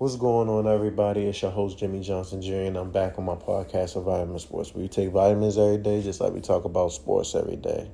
What's 0.00 0.16
going 0.16 0.48
on, 0.48 0.66
everybody? 0.66 1.26
It's 1.26 1.42
your 1.42 1.50
host, 1.50 1.76
Jimmy 1.76 2.00
Johnson 2.00 2.40
Jr., 2.40 2.54
and 2.54 2.78
I'm 2.78 2.90
back 2.90 3.18
on 3.18 3.26
my 3.26 3.34
podcast 3.34 3.96
of 3.96 4.04
Vitamin 4.04 4.38
Sports, 4.38 4.74
we 4.74 4.88
take 4.88 5.10
vitamins 5.10 5.58
every 5.58 5.76
day, 5.76 6.00
just 6.00 6.22
like 6.22 6.32
we 6.32 6.40
talk 6.40 6.64
about 6.64 6.92
sports 6.92 7.34
every 7.34 7.56
day. 7.56 7.90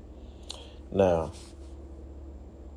Now, 0.93 1.33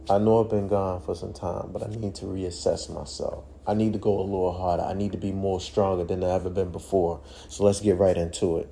I 0.10 0.18
know 0.18 0.44
I've 0.44 0.50
been 0.50 0.68
gone 0.68 1.02
for 1.02 1.14
some 1.14 1.32
time, 1.32 1.70
but 1.72 1.84
I 1.84 1.90
need 1.90 2.16
to 2.16 2.26
reassess 2.26 2.92
myself. 2.92 3.46
I 3.68 3.76
need 3.76 3.94
to 3.94 4.00
go 4.00 4.20
a 4.20 4.24
little 4.24 4.52
harder. 4.52 4.82
I 4.82 4.96
need 4.96 5.12
to 5.12 5.20
be 5.20 5.32
more 5.32 5.62
stronger 5.62 6.06
than 6.06 6.24
I've 6.24 6.42
ever 6.42 6.50
been 6.50 6.72
before. 6.72 7.22
So 7.50 7.66
let's 7.66 7.82
get 7.82 8.00
right 8.00 8.18
into 8.18 8.58
it. 8.58 8.70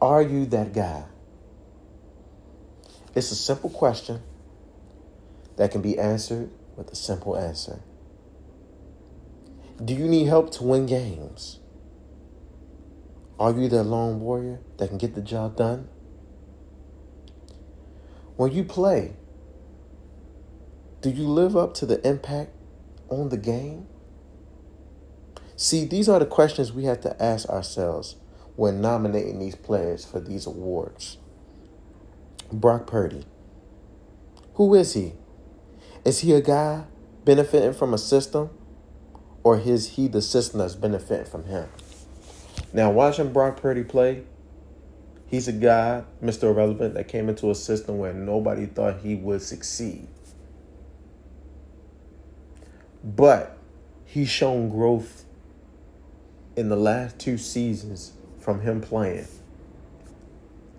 Are 0.00 0.22
you 0.22 0.46
that 0.46 0.72
guy? 0.72 1.04
It's 3.14 3.30
a 3.30 3.36
simple 3.36 3.68
question 3.68 4.22
that 5.56 5.70
can 5.70 5.82
be 5.82 5.98
answered 5.98 6.50
with 6.78 6.90
a 6.90 6.96
simple 6.96 7.36
answer. 7.36 7.82
Do 9.82 9.94
you 9.94 10.06
need 10.06 10.26
help 10.26 10.50
to 10.52 10.64
win 10.64 10.86
games? 10.86 11.58
Are 13.38 13.50
you 13.50 13.68
that 13.68 13.82
lone 13.82 14.20
warrior 14.20 14.60
that 14.76 14.88
can 14.88 14.98
get 14.98 15.14
the 15.14 15.22
job 15.22 15.56
done? 15.56 15.88
When 18.36 18.52
you 18.52 18.62
play, 18.62 19.14
do 21.00 21.10
you 21.10 21.26
live 21.26 21.56
up 21.56 21.74
to 21.74 21.86
the 21.86 22.06
impact 22.06 22.52
on 23.08 23.30
the 23.30 23.36
game? 23.36 23.88
See, 25.56 25.84
these 25.84 26.08
are 26.08 26.20
the 26.20 26.26
questions 26.26 26.72
we 26.72 26.84
have 26.84 27.00
to 27.00 27.20
ask 27.20 27.48
ourselves 27.48 28.16
when 28.54 28.80
nominating 28.80 29.40
these 29.40 29.56
players 29.56 30.04
for 30.04 30.20
these 30.20 30.46
awards. 30.46 31.18
Brock 32.52 32.86
Purdy. 32.86 33.24
Who 34.54 34.74
is 34.74 34.94
he? 34.94 35.14
Is 36.04 36.20
he 36.20 36.34
a 36.34 36.40
guy 36.40 36.84
benefiting 37.24 37.72
from 37.72 37.92
a 37.94 37.98
system? 37.98 38.50
Or 39.44 39.58
is 39.58 39.90
he 39.90 40.08
the 40.08 40.22
system 40.22 40.60
that's 40.60 40.74
benefiting 40.74 41.26
from 41.26 41.44
him? 41.44 41.68
Now, 42.72 42.90
watching 42.90 43.32
Brock 43.32 43.60
Purdy 43.60 43.82
play, 43.82 44.22
he's 45.26 45.48
a 45.48 45.52
guy, 45.52 46.04
Mr. 46.22 46.44
Irrelevant, 46.44 46.94
that 46.94 47.08
came 47.08 47.28
into 47.28 47.50
a 47.50 47.54
system 47.54 47.98
where 47.98 48.12
nobody 48.12 48.66
thought 48.66 49.00
he 49.00 49.14
would 49.14 49.42
succeed. 49.42 50.06
But 53.02 53.58
he's 54.04 54.28
shown 54.28 54.68
growth 54.68 55.24
in 56.56 56.68
the 56.68 56.76
last 56.76 57.18
two 57.18 57.36
seasons 57.36 58.12
from 58.38 58.60
him 58.60 58.80
playing. 58.80 59.26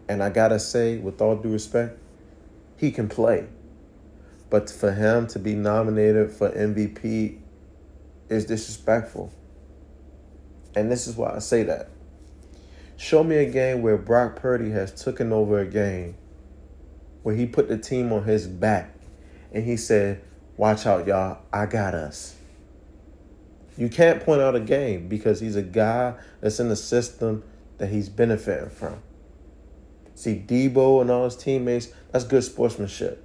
And 0.08 0.24
I 0.24 0.30
gotta 0.30 0.60
say, 0.60 0.98
with 0.98 1.22
all 1.22 1.36
due 1.36 1.52
respect, 1.52 2.00
he 2.78 2.92
can 2.92 3.10
play. 3.10 3.48
But 4.50 4.70
for 4.70 4.92
him 4.92 5.28
to 5.28 5.40
be 5.40 5.56
nominated 5.56 6.32
for 6.32 6.50
MVP 6.50 7.40
is 8.34 8.46
disrespectful. 8.46 9.32
And 10.76 10.92
this 10.92 11.08
is 11.08 11.16
why 11.16 11.36
I 11.36 11.40
say 11.40 11.64
that. 11.64 11.90
Show 12.98 13.24
me 13.24 13.38
a 13.38 13.50
game 13.50 13.82
where 13.82 13.98
Brock 13.98 14.36
Purdy 14.36 14.72
has 14.72 14.92
taken 14.92 15.32
over 15.32 15.60
a 15.60 15.66
game 15.66 16.16
where 17.24 17.36
he 17.36 17.46
put 17.46 17.68
the 17.68 17.78
team 17.78 18.12
on 18.14 18.24
his 18.24 18.48
back 18.48 18.94
and 19.52 19.64
he 19.64 19.78
said, 19.78 20.22
Watch 20.56 20.86
out, 20.86 21.08
y'all, 21.08 21.40
I 21.52 21.66
got 21.66 21.96
us. 21.96 22.36
You 23.76 23.90
can't 23.90 24.24
point 24.24 24.42
out 24.42 24.56
a 24.56 24.60
game 24.60 25.08
because 25.08 25.40
he's 25.40 25.56
a 25.56 25.64
guy 25.64 26.14
that's 26.42 26.60
in 26.60 26.70
the 26.70 26.76
system 26.76 27.44
that 27.80 27.88
he's 27.88 28.08
benefiting 28.08 28.70
from. 28.70 29.02
See, 30.14 30.44
Deebo 30.46 31.02
and 31.02 31.10
all 31.10 31.26
his 31.26 31.36
teammates, 31.36 31.90
that's 32.12 32.24
good 32.24 32.44
sportsmanship. 32.44 33.24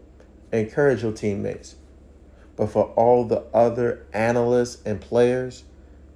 Encourage 0.52 1.02
your 1.02 1.12
teammates. 1.12 1.76
But 2.58 2.72
for 2.72 2.86
all 2.96 3.24
the 3.24 3.44
other 3.54 4.04
analysts 4.12 4.82
and 4.84 5.00
players, 5.00 5.62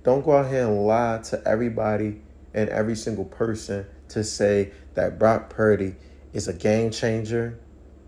don't 0.02 0.24
go 0.24 0.36
out 0.36 0.50
here 0.50 0.66
and 0.66 0.84
lie 0.84 1.20
to 1.26 1.40
everybody 1.46 2.20
and 2.52 2.68
every 2.68 2.96
single 2.96 3.24
person 3.24 3.86
to 4.08 4.24
say 4.24 4.72
that 4.94 5.20
Brock 5.20 5.50
Purdy 5.50 5.94
is 6.32 6.48
a 6.48 6.52
game 6.52 6.90
changer 6.90 7.60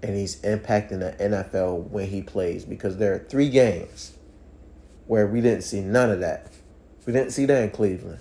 and 0.02 0.16
he's 0.16 0.40
impacting 0.42 0.98
the 0.98 1.14
NFL 1.18 1.88
when 1.90 2.08
he 2.08 2.22
plays 2.22 2.64
because 2.64 2.96
there 2.96 3.14
are 3.14 3.20
three 3.20 3.48
games 3.48 4.14
where 5.06 5.28
we 5.28 5.40
didn't 5.40 5.62
see 5.62 5.80
none 5.80 6.10
of 6.10 6.18
that. 6.18 6.50
We 7.06 7.12
didn't 7.12 7.30
see 7.30 7.46
that 7.46 7.62
in 7.62 7.70
Cleveland. 7.70 8.18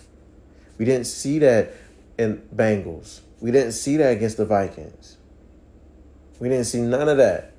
We 0.78 0.86
didn't 0.86 1.08
see 1.08 1.40
that 1.40 1.74
in 2.20 2.48
Bengals. 2.56 3.22
We 3.42 3.50
didn't 3.50 3.72
see 3.72 3.98
that 3.98 4.12
against 4.12 4.38
the 4.38 4.46
Vikings. 4.46 5.18
We 6.40 6.50
didn't 6.50 6.66
see 6.66 6.82
none 6.82 7.10
of 7.10 7.18
that. 7.18 7.53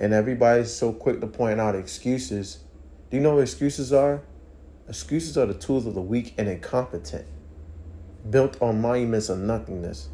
And 0.00 0.14
everybody's 0.14 0.72
so 0.72 0.94
quick 0.94 1.20
to 1.20 1.26
point 1.26 1.60
out 1.60 1.76
excuses. 1.76 2.60
Do 3.10 3.18
you 3.18 3.22
know 3.22 3.34
what 3.34 3.42
excuses 3.42 3.92
are? 3.92 4.22
Excuses 4.88 5.36
are 5.36 5.44
the 5.44 5.54
tools 5.54 5.86
of 5.86 5.94
the 5.94 6.00
weak 6.00 6.34
and 6.38 6.48
incompetent, 6.48 7.26
built 8.28 8.60
on 8.62 8.80
monuments 8.80 9.28
of 9.28 9.38
nothingness. 9.38 10.08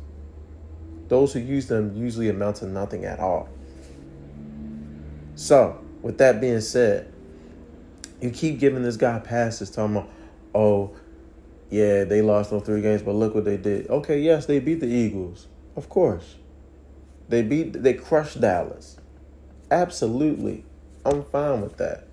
Those 1.06 1.32
who 1.32 1.38
use 1.38 1.68
them 1.68 1.96
usually 1.96 2.28
amount 2.28 2.56
to 2.56 2.66
nothing 2.66 3.04
at 3.04 3.20
all. 3.20 3.48
So, 5.36 5.80
with 6.02 6.18
that 6.18 6.40
being 6.40 6.60
said, 6.60 7.12
you 8.20 8.30
keep 8.30 8.58
giving 8.58 8.82
this 8.82 8.96
guy 8.96 9.20
passes 9.20 9.70
talking 9.70 9.96
about, 9.96 10.10
oh, 10.52 10.96
yeah, 11.70 12.02
they 12.02 12.22
lost 12.22 12.50
those 12.50 12.62
three 12.62 12.80
games, 12.80 13.02
but 13.02 13.12
look 13.12 13.36
what 13.36 13.44
they 13.44 13.56
did. 13.56 13.88
Okay, 13.88 14.20
yes, 14.20 14.46
they 14.46 14.58
beat 14.58 14.80
the 14.80 14.88
Eagles. 14.88 15.46
Of 15.76 15.88
course. 15.88 16.36
They 17.28 17.42
beat 17.42 17.82
they 17.82 17.94
crushed 17.94 18.40
Dallas. 18.40 18.98
Absolutely. 19.70 20.64
I'm 21.04 21.24
fine 21.24 21.60
with 21.60 21.76
that. 21.78 22.04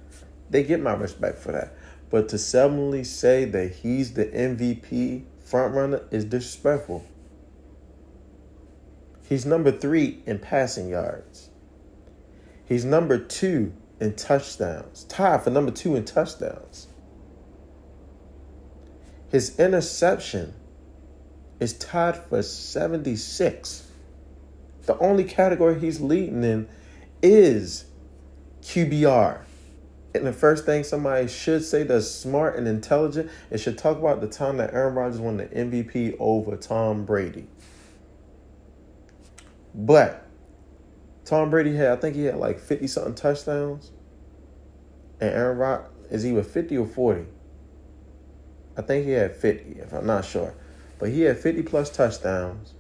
They 0.50 0.64
get 0.64 0.80
my 0.80 0.94
respect 0.94 1.40
for 1.40 1.52
that. 1.52 1.76
But 2.10 2.30
to 2.30 2.38
suddenly 2.38 3.04
say 3.04 3.46
that 3.46 3.72
he's 3.76 4.14
the 4.14 4.26
MVP 4.26 5.24
frontrunner 5.44 6.04
is 6.12 6.26
disrespectful. 6.26 7.06
He's 9.28 9.46
number 9.46 9.72
three 9.72 10.22
in 10.26 10.40
passing 10.40 10.90
yards. 10.90 11.50
He's 12.66 12.86
number 12.86 13.18
two 13.18 13.74
in 14.00 14.16
touchdowns, 14.16 15.06
tied 15.06 15.44
for 15.44 15.50
number 15.50 15.72
two 15.72 15.96
in 15.96 16.06
touchdowns. 16.06 16.88
His 19.30 19.60
interception 19.60 20.54
is 21.60 21.74
tied 21.74 22.18
for 22.18 22.44
76. 22.44 23.88
The 24.86 24.98
only 25.00 25.24
category 25.24 25.80
he's 25.80 26.02
leading 26.02 26.44
in 26.44 26.68
is 27.24 27.86
QBR. 28.62 29.40
And 30.14 30.28
the 30.28 30.34
first 30.34 30.66
thing 30.66 30.84
somebody 30.84 31.28
should 31.28 31.64
say 31.64 31.82
that's 31.82 32.08
smart 32.08 32.56
and 32.56 32.68
intelligent 32.68 33.32
is 33.50 33.62
should 33.62 33.80
talk 33.80 33.98
about 33.98 34.22
the 34.22 34.28
time 34.28 34.58
that 34.58 34.72
Aaron 34.74 34.94
Rodgers 34.94 35.20
won 35.20 35.38
the 35.38 35.46
MVP 35.46 36.16
over 36.20 36.56
Tom 36.56 37.04
Brady. 37.04 37.48
But 39.74 40.28
Tom 41.26 41.50
Brady 41.50 41.76
had, 41.76 41.88
I 41.88 41.96
think 41.96 42.16
he 42.16 42.26
had 42.26 42.36
like 42.36 42.60
50 42.60 42.86
something 42.88 43.16
touchdowns. 43.16 43.92
And 45.20 45.32
Aaron 45.32 45.58
Rod 45.58 45.86
is 46.12 46.22
he 46.22 46.32
with 46.32 46.52
50 46.52 46.78
or 46.78 46.86
40? 46.86 47.26
I 48.78 48.82
think 48.82 49.06
he 49.06 49.12
had 49.12 49.36
50, 49.36 49.80
if 49.80 49.94
I'm 49.94 50.06
not 50.06 50.26
sure. 50.26 50.54
But 51.00 51.10
he 51.10 51.22
had 51.22 51.40
50 51.40 51.64
plus 51.64 51.90
touchdowns. 51.90 52.74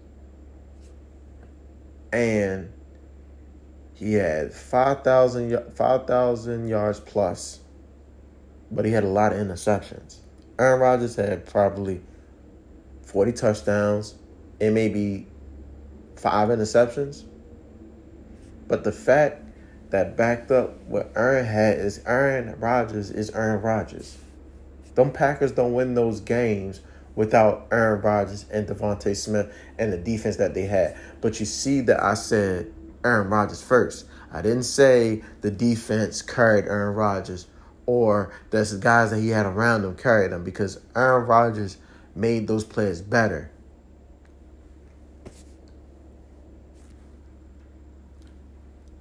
And 2.12 2.73
he 3.94 4.14
had 4.14 4.54
5,000 4.54 5.72
5, 5.76 6.68
yards 6.68 7.00
plus. 7.00 7.60
But 8.72 8.86
he 8.86 8.92
had 8.92 9.04
a 9.04 9.08
lot 9.10 9.34
of 9.34 9.40
interceptions. 9.40 10.18
Aaron 10.58 10.80
Rodgers 10.80 11.16
had 11.16 11.46
probably 11.46 12.02
40 13.04 13.32
touchdowns 13.34 14.16
and 14.60 14.74
maybe 14.74 15.28
five 16.16 16.50
interceptions. 16.50 17.24
But 18.68 18.84
the 18.84 18.92
fact 18.92 19.44
that 19.90 20.18
backed 20.18 20.50
up 20.50 20.80
what 20.88 21.12
Aaron 21.16 21.46
had 21.46 21.78
is 21.78 22.02
Aaron 22.08 22.60
Rodgers 22.60 23.12
is 23.12 23.30
Aaron 23.32 23.62
Rodgers. 23.62 24.18
Them 24.96 25.12
Packers 25.12 25.52
don't 25.52 25.74
win 25.74 25.94
those 25.94 26.20
games 26.20 26.82
without 27.16 27.68
Aaron 27.72 28.02
Rodgers 28.02 28.46
and 28.52 28.68
DeVonta 28.68 29.16
Smith 29.16 29.54
and 29.78 29.94
the 29.94 29.98
defense 29.98 30.38
that 30.38 30.54
they 30.54 30.64
had. 30.64 30.98
But 31.22 31.40
you 31.40 31.46
see 31.46 31.82
that 31.82 32.02
I 32.02 32.16
said 32.16 32.72
Aaron 33.04 33.30
Rodgers 33.30 33.62
first. 33.62 34.06
I 34.32 34.42
didn't 34.42 34.64
say 34.64 35.22
the 35.42 35.52
defense 35.52 36.22
carried 36.22 36.66
Aaron 36.66 36.96
Rodgers 36.96 37.48
or 37.86 38.34
the 38.50 38.80
guys 38.82 39.12
that 39.12 39.20
he 39.20 39.30
had 39.30 39.46
around 39.46 39.84
him 39.84 39.96
carried 39.96 40.32
him 40.32 40.44
because 40.44 40.80
Aaron 40.96 41.28
Rodgers 41.28 41.78
made 42.16 42.48
those 42.48 42.64
players 42.64 43.02
better. 43.02 43.52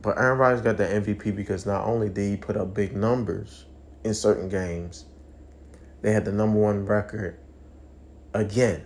But 0.03 0.19
Aaron 0.19 0.39
Rodgers 0.39 0.63
got 0.63 0.79
the 0.79 0.85
MVP 0.85 1.35
because 1.37 1.65
not 1.65 1.87
only 1.87 2.09
did 2.09 2.29
he 2.29 2.37
put 2.37 2.57
up 2.57 2.75
big 2.75 2.97
numbers 2.97 3.67
in 4.03 4.15
certain 4.15 4.49
games, 4.49 5.05
they 6.03 6.13
had 6.13 6.25
the 6.25 6.33
number 6.33 6.59
one 6.59 6.85
record 6.85 7.39
again. 8.35 8.85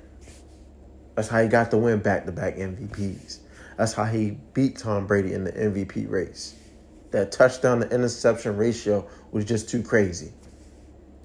That's 1.15 1.29
how 1.29 1.43
he 1.43 1.49
got 1.49 1.71
to 1.71 1.79
win 1.79 2.01
back 2.01 2.27
to 2.27 2.33
back 2.33 2.57
MVPs. 2.57 3.39
That's 3.77 3.93
how 3.93 4.05
he 4.05 4.39
beat 4.55 4.79
Tom 4.79 5.07
Brady 5.07 5.33
in 5.33 5.45
the 5.45 5.53
MVP 5.53 6.09
race. 6.11 6.55
That 7.11 7.33
touchdown 7.33 7.81
to 7.81 7.91
interception 7.91 8.57
ratio 8.57 9.07
was 9.31 9.45
just 9.45 9.69
too 9.69 9.83
crazy. 9.83 10.33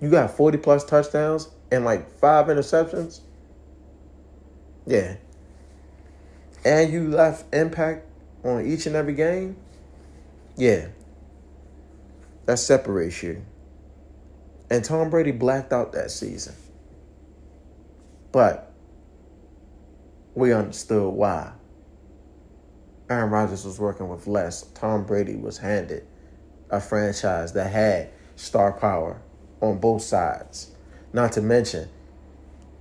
You 0.02 0.10
got 0.10 0.36
40 0.36 0.58
plus 0.58 0.84
touchdowns 0.84 1.50
and 1.72 1.86
like 1.86 2.10
five 2.20 2.48
interceptions. 2.48 3.22
Yeah. 4.86 5.16
And 6.66 6.92
you 6.92 7.10
left 7.10 7.54
impact 7.54 8.06
on 8.44 8.66
each 8.66 8.86
and 8.86 8.96
every 8.96 9.14
game. 9.14 9.56
Yeah. 10.58 10.88
That 12.46 12.58
separates 12.58 13.24
you. 13.24 13.44
And 14.70 14.84
Tom 14.84 15.10
Brady 15.10 15.32
blacked 15.32 15.74
out 15.74 15.94
that 15.94 16.12
season. 16.12 16.56
But 18.32 18.72
we 20.34 20.54
understood 20.54 21.14
why. 21.14 21.52
Aaron 23.12 23.30
Rodgers 23.30 23.66
was 23.66 23.78
working 23.78 24.08
with 24.08 24.26
less. 24.26 24.64
Tom 24.74 25.04
Brady 25.04 25.36
was 25.36 25.58
handed 25.58 26.08
a 26.70 26.80
franchise 26.80 27.52
that 27.54 27.72
had 27.72 28.10
star 28.38 28.72
power 28.72 29.22
on 29.60 29.80
both 29.80 30.02
sides. 30.02 30.72
Not 31.12 31.34
to 31.34 31.42
mention, 31.42 31.90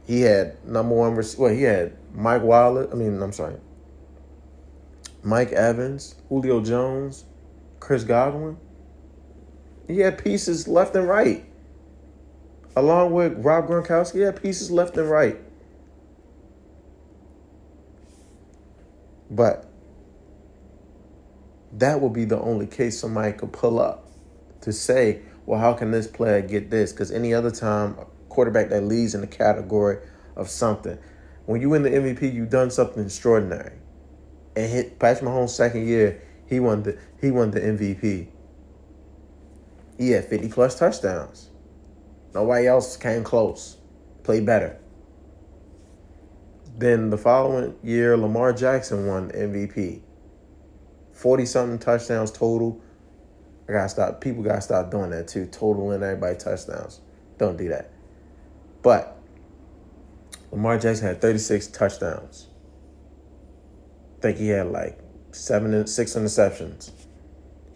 he 0.06 0.20
had 0.22 0.64
number 0.64 0.94
one. 0.94 1.20
Well, 1.36 1.52
he 1.52 1.62
had 1.62 1.96
Mike 2.14 2.42
Wallace. 2.42 2.88
I 2.92 2.94
mean, 2.94 3.20
I'm 3.20 3.32
sorry, 3.32 3.56
Mike 5.24 5.50
Evans, 5.50 6.14
Julio 6.28 6.62
Jones, 6.62 7.24
Chris 7.80 8.04
Godwin. 8.04 8.56
He 9.88 9.98
had 9.98 10.22
pieces 10.22 10.68
left 10.68 10.94
and 10.94 11.08
right. 11.08 11.44
Along 12.76 13.12
with 13.12 13.44
Rob 13.44 13.66
Gronkowski, 13.66 14.14
he 14.14 14.20
had 14.20 14.40
pieces 14.40 14.70
left 14.70 14.96
and 14.96 15.10
right. 15.10 15.36
But 19.28 19.69
that 21.72 22.00
would 22.00 22.12
be 22.12 22.24
the 22.24 22.40
only 22.40 22.66
case 22.66 22.98
somebody 22.98 23.32
could 23.32 23.52
pull 23.52 23.80
up 23.80 24.08
to 24.62 24.72
say, 24.72 25.20
well, 25.46 25.60
how 25.60 25.72
can 25.72 25.90
this 25.90 26.06
player 26.06 26.42
get 26.42 26.70
this? 26.70 26.92
Because 26.92 27.10
any 27.10 27.32
other 27.32 27.50
time, 27.50 27.96
a 27.98 28.04
quarterback 28.28 28.68
that 28.70 28.84
leads 28.84 29.14
in 29.14 29.20
the 29.20 29.26
category 29.26 29.98
of 30.36 30.48
something. 30.48 30.98
When 31.46 31.60
you 31.60 31.70
win 31.70 31.82
the 31.82 31.90
MVP, 31.90 32.32
you've 32.32 32.50
done 32.50 32.70
something 32.70 33.04
extraordinary. 33.04 33.72
And 34.56 34.70
hit 34.70 34.98
Patrick 34.98 35.24
Mahomes' 35.24 35.50
second 35.50 35.86
year, 35.86 36.22
he 36.46 36.60
won 36.60 36.82
the 36.82 36.98
he 37.20 37.30
won 37.30 37.52
the 37.52 37.60
MVP. 37.60 38.28
He 39.98 40.10
had 40.10 40.24
50 40.24 40.48
plus 40.48 40.78
touchdowns. 40.78 41.50
Nobody 42.34 42.66
else 42.66 42.96
came 42.96 43.22
close. 43.22 43.76
Played 44.22 44.46
better. 44.46 44.78
Then 46.78 47.10
the 47.10 47.18
following 47.18 47.76
year, 47.82 48.16
Lamar 48.16 48.52
Jackson 48.52 49.06
won 49.06 49.30
MVP. 49.30 50.00
40 51.20 51.44
something 51.44 51.78
touchdowns 51.78 52.32
total. 52.32 52.80
I 53.68 53.72
gotta 53.72 53.90
stop. 53.90 54.22
People 54.22 54.42
gotta 54.42 54.62
stop 54.62 54.90
doing 54.90 55.10
that 55.10 55.28
too. 55.28 55.44
Totaling 55.44 56.02
everybody 56.02 56.38
touchdowns. 56.38 57.00
Don't 57.36 57.58
do 57.58 57.68
that. 57.68 57.90
But 58.80 59.18
Lamar 60.50 60.78
Jackson 60.78 61.08
had 61.08 61.20
36 61.20 61.66
touchdowns. 61.68 62.48
I 64.16 64.22
think 64.22 64.38
he 64.38 64.48
had 64.48 64.68
like 64.68 64.98
seven, 65.32 65.86
six 65.86 66.14
interceptions. 66.14 66.90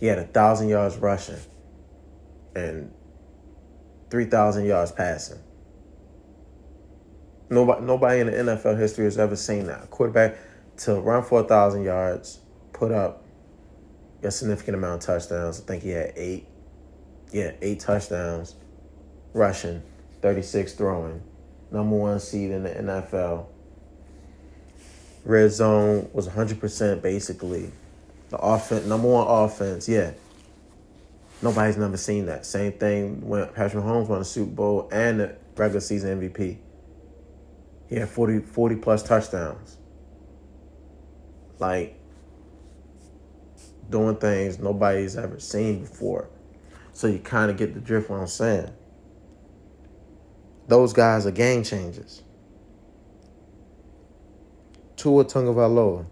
He 0.00 0.06
had 0.06 0.19
a 0.19 0.25
thousand 0.25 0.70
yards 0.70 0.97
rushing 0.97 1.38
and 2.56 2.90
three 4.11 4.25
thousand 4.25 4.64
yards 4.64 4.90
passing. 4.90 5.38
Nobody, 7.50 7.85
nobody 7.85 8.20
in 8.20 8.26
the 8.26 8.32
NFL 8.32 8.79
history 8.79 9.05
has 9.05 9.19
ever 9.19 9.37
seen 9.37 9.67
that. 9.67 9.85
A 9.85 9.87
quarterback 9.87 10.38
to 10.79 10.94
run 10.94 11.23
for 11.23 11.40
a 11.40 11.44
thousand 11.44 11.85
yards, 11.85 12.40
put 12.73 12.90
up 12.90 13.24
a 14.25 14.31
significant 14.31 14.76
amount 14.76 15.03
of 15.03 15.06
touchdowns. 15.06 15.61
I 15.61 15.65
think 15.65 15.82
he 15.82 15.91
had 15.91 16.12
eight. 16.17 16.47
Yeah, 17.32 17.53
eight 17.62 17.81
touchdowns, 17.81 18.55
rushing, 19.32 19.82
36 20.23 20.73
throwing. 20.75 21.23
Number 21.73 21.97
one 21.97 22.21
seed 22.21 22.53
in 22.53 22.62
the 22.62 22.71
NFL. 22.71 23.47
Red 25.25 25.50
zone 25.50 26.09
was 26.12 26.29
100% 26.29 27.03
basically. 27.03 27.73
The 28.29 28.38
offense, 28.38 28.87
number 28.87 29.09
one 29.09 29.26
offense, 29.26 29.88
yeah. 29.88 30.12
Nobody's 31.43 31.76
never 31.76 31.97
seen 31.97 32.26
that. 32.26 32.47
Same 32.47 32.73
thing 32.73 33.26
when 33.29 33.47
Patrick 33.49 33.82
Mahomes 33.82 34.09
won 34.09 34.21
the 34.21 34.25
Super 34.25 34.50
Bowl 34.50 34.88
and 34.93 35.21
the 35.21 35.37
regular 35.56 35.81
season 35.81 36.21
MVP. 36.21 36.59
He 37.88 37.97
had 37.97 38.09
40, 38.09 38.41
40 38.41 38.76
plus 38.76 39.03
touchdowns. 39.03 39.76
Like, 41.59 41.99
doing 43.91 44.17
things 44.17 44.59
nobody's 44.59 45.17
ever 45.17 45.39
seen 45.39 45.81
before. 45.81 46.29
So 46.93 47.07
you 47.09 47.19
kind 47.19 47.51
of 47.51 47.57
get 47.57 47.75
the 47.75 47.81
drift 47.81 48.09
what 48.09 48.21
I'm 48.21 48.27
saying. 48.27 48.71
Those 50.69 50.93
guys 50.93 51.27
are 51.27 51.31
game 51.31 51.63
changers. 51.63 52.23
Tua 54.97 55.25
Tagovailoa. 55.25 56.07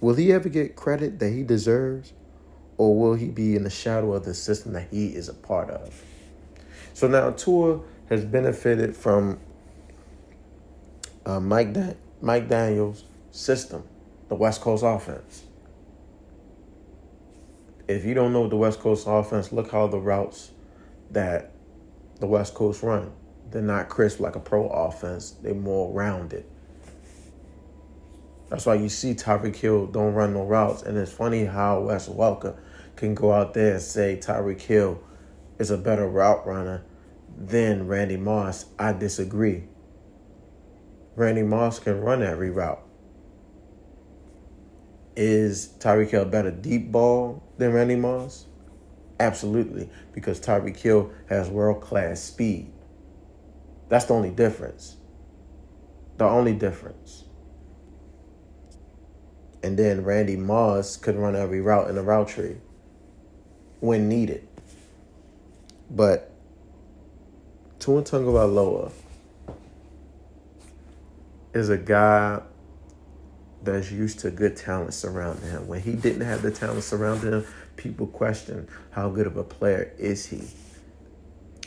Will 0.00 0.14
he 0.14 0.32
ever 0.32 0.48
get 0.48 0.76
credit 0.76 1.18
that 1.20 1.30
he 1.30 1.42
deserves? 1.42 2.12
Or 2.76 2.98
will 2.98 3.14
he 3.14 3.28
be 3.28 3.56
in 3.56 3.64
the 3.64 3.70
shadow 3.70 4.12
of 4.12 4.24
the 4.24 4.34
system 4.34 4.74
that 4.74 4.88
he 4.90 5.14
is 5.14 5.28
a 5.30 5.34
part 5.34 5.70
of? 5.70 6.04
So 6.92 7.08
now 7.08 7.30
Tua 7.30 7.80
has 8.10 8.24
benefited 8.24 8.94
from 8.94 9.40
uh, 11.24 11.40
Mike, 11.40 11.72
Dan- 11.72 11.96
Mike 12.20 12.48
Daniels' 12.48 13.04
system, 13.30 13.84
the 14.28 14.34
West 14.34 14.60
Coast 14.60 14.84
offense 14.84 15.45
if 17.88 18.04
you 18.04 18.14
don't 18.14 18.32
know 18.32 18.48
the 18.48 18.56
West 18.56 18.80
Coast 18.80 19.06
offense, 19.08 19.52
look 19.52 19.70
how 19.70 19.86
the 19.86 19.98
routes 19.98 20.50
that 21.10 21.52
the 22.18 22.26
West 22.26 22.54
Coast 22.54 22.82
run. 22.82 23.12
They're 23.50 23.62
not 23.62 23.88
crisp 23.88 24.20
like 24.20 24.36
a 24.36 24.40
pro 24.40 24.68
offense. 24.68 25.30
They're 25.30 25.54
more 25.54 25.92
rounded. 25.92 26.44
That's 28.48 28.66
why 28.66 28.74
you 28.74 28.88
see 28.88 29.14
Tyreek 29.14 29.56
Hill 29.56 29.86
don't 29.86 30.14
run 30.14 30.34
no 30.34 30.44
routes. 30.44 30.82
And 30.82 30.96
it's 30.96 31.12
funny 31.12 31.44
how 31.44 31.80
Wes 31.80 32.08
Welker 32.08 32.56
can 32.96 33.14
go 33.14 33.32
out 33.32 33.54
there 33.54 33.74
and 33.74 33.82
say 33.82 34.16
Tyreek 34.20 34.60
Hill 34.60 35.02
is 35.58 35.70
a 35.70 35.78
better 35.78 36.08
route 36.08 36.46
runner 36.46 36.84
than 37.36 37.86
Randy 37.86 38.16
Moss. 38.16 38.66
I 38.78 38.92
disagree. 38.92 39.64
Randy 41.14 41.42
Moss 41.42 41.78
can 41.78 42.00
run 42.00 42.22
every 42.22 42.50
route. 42.50 42.85
Is 45.16 45.68
Tyreek 45.78 46.10
Hill 46.10 46.22
a 46.22 46.26
better 46.26 46.50
deep 46.50 46.92
ball 46.92 47.42
than 47.56 47.72
Randy 47.72 47.96
Moss? 47.96 48.46
Absolutely, 49.18 49.88
because 50.12 50.38
Tyreek 50.38 50.76
Hill 50.76 51.10
has 51.30 51.48
world 51.48 51.80
class 51.80 52.20
speed. 52.20 52.70
That's 53.88 54.04
the 54.04 54.14
only 54.14 54.30
difference. 54.30 54.96
The 56.18 56.24
only 56.24 56.52
difference. 56.52 57.24
And 59.62 59.78
then 59.78 60.04
Randy 60.04 60.36
Moss 60.36 60.96
could 60.96 61.16
run 61.16 61.34
every 61.34 61.62
route 61.62 61.88
in 61.88 61.96
the 61.96 62.02
route 62.02 62.28
tree 62.28 62.56
when 63.80 64.08
needed. 64.08 64.46
But 65.90 66.30
Tua 67.78 68.02
Tagovailoa 68.02 68.92
is 71.54 71.70
a 71.70 71.78
guy 71.78 72.42
that's 73.66 73.90
used 73.92 74.20
to 74.20 74.30
good 74.30 74.56
talent 74.56 74.94
surrounding 74.94 75.50
him. 75.50 75.66
When 75.66 75.80
he 75.80 75.92
didn't 75.92 76.22
have 76.22 76.42
the 76.42 76.50
talent 76.50 76.82
surrounding 76.82 77.32
him, 77.32 77.46
people 77.76 78.06
questioned 78.06 78.68
how 78.90 79.10
good 79.10 79.26
of 79.26 79.36
a 79.36 79.44
player 79.44 79.92
is 79.98 80.26
he. 80.26 80.42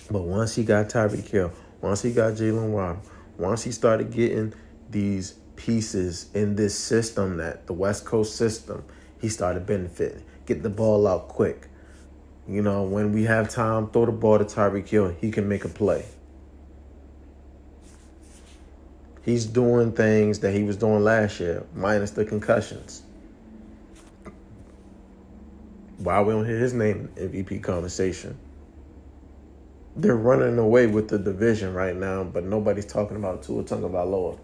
But 0.09 0.23
once 0.23 0.55
he 0.55 0.63
got 0.63 0.89
Tyreek 0.89 1.27
Hill, 1.27 1.51
once 1.81 2.01
he 2.01 2.11
got 2.11 2.33
Jaylen 2.33 2.71
Waddle, 2.71 3.03
once 3.37 3.63
he 3.63 3.71
started 3.71 4.11
getting 4.11 4.53
these 4.89 5.33
pieces 5.55 6.29
in 6.33 6.55
this 6.55 6.77
system, 6.77 7.37
that 7.37 7.67
the 7.67 7.73
West 7.73 8.05
Coast 8.05 8.35
system, 8.35 8.83
he 9.21 9.29
started 9.29 9.65
benefiting. 9.65 10.23
Get 10.45 10.63
the 10.63 10.69
ball 10.69 11.07
out 11.07 11.27
quick. 11.27 11.67
You 12.47 12.63
know, 12.63 12.83
when 12.83 13.11
we 13.13 13.25
have 13.25 13.49
time, 13.49 13.91
throw 13.91 14.07
the 14.07 14.11
ball 14.11 14.39
to 14.39 14.45
Tyreek 14.45 14.87
Hill. 14.87 15.15
He 15.21 15.29
can 15.29 15.47
make 15.47 15.65
a 15.65 15.69
play. 15.69 16.05
He's 19.23 19.45
doing 19.45 19.91
things 19.91 20.39
that 20.39 20.53
he 20.53 20.63
was 20.63 20.77
doing 20.77 21.03
last 21.03 21.39
year, 21.39 21.65
minus 21.75 22.11
the 22.11 22.25
concussions. 22.25 23.03
Why 25.97 26.21
we 26.21 26.33
don't 26.33 26.45
hear 26.45 26.57
his 26.57 26.73
name 26.73 27.11
in 27.17 27.29
MVP 27.29 27.61
conversation? 27.61 28.37
They're 29.97 30.15
running 30.15 30.57
away 30.57 30.87
with 30.87 31.09
the 31.09 31.19
division 31.19 31.73
right 31.73 31.95
now, 31.95 32.23
but 32.23 32.45
nobody's 32.45 32.85
talking 32.85 33.17
about 33.17 33.43
Tua 33.43 33.63
Tagovailoa. 33.63 34.39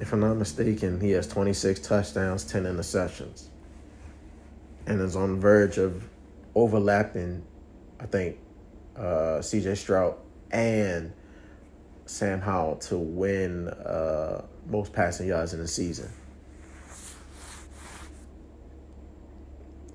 If 0.00 0.12
I'm 0.12 0.20
not 0.20 0.34
mistaken, 0.34 1.00
he 1.00 1.10
has 1.12 1.26
26 1.26 1.80
touchdowns, 1.80 2.44
10 2.44 2.64
interceptions, 2.64 3.46
and 4.86 5.00
is 5.00 5.16
on 5.16 5.34
the 5.34 5.40
verge 5.40 5.78
of 5.78 6.08
overlapping. 6.54 7.44
I 7.98 8.06
think 8.06 8.38
uh, 8.96 9.40
C.J. 9.40 9.74
Stroud 9.74 10.16
and 10.50 11.12
Sam 12.06 12.40
Howell 12.40 12.76
to 12.76 12.98
win 12.98 13.68
uh, 13.68 14.44
most 14.66 14.92
passing 14.92 15.28
yards 15.28 15.54
in 15.54 15.60
the 15.60 15.68
season. 15.68 16.10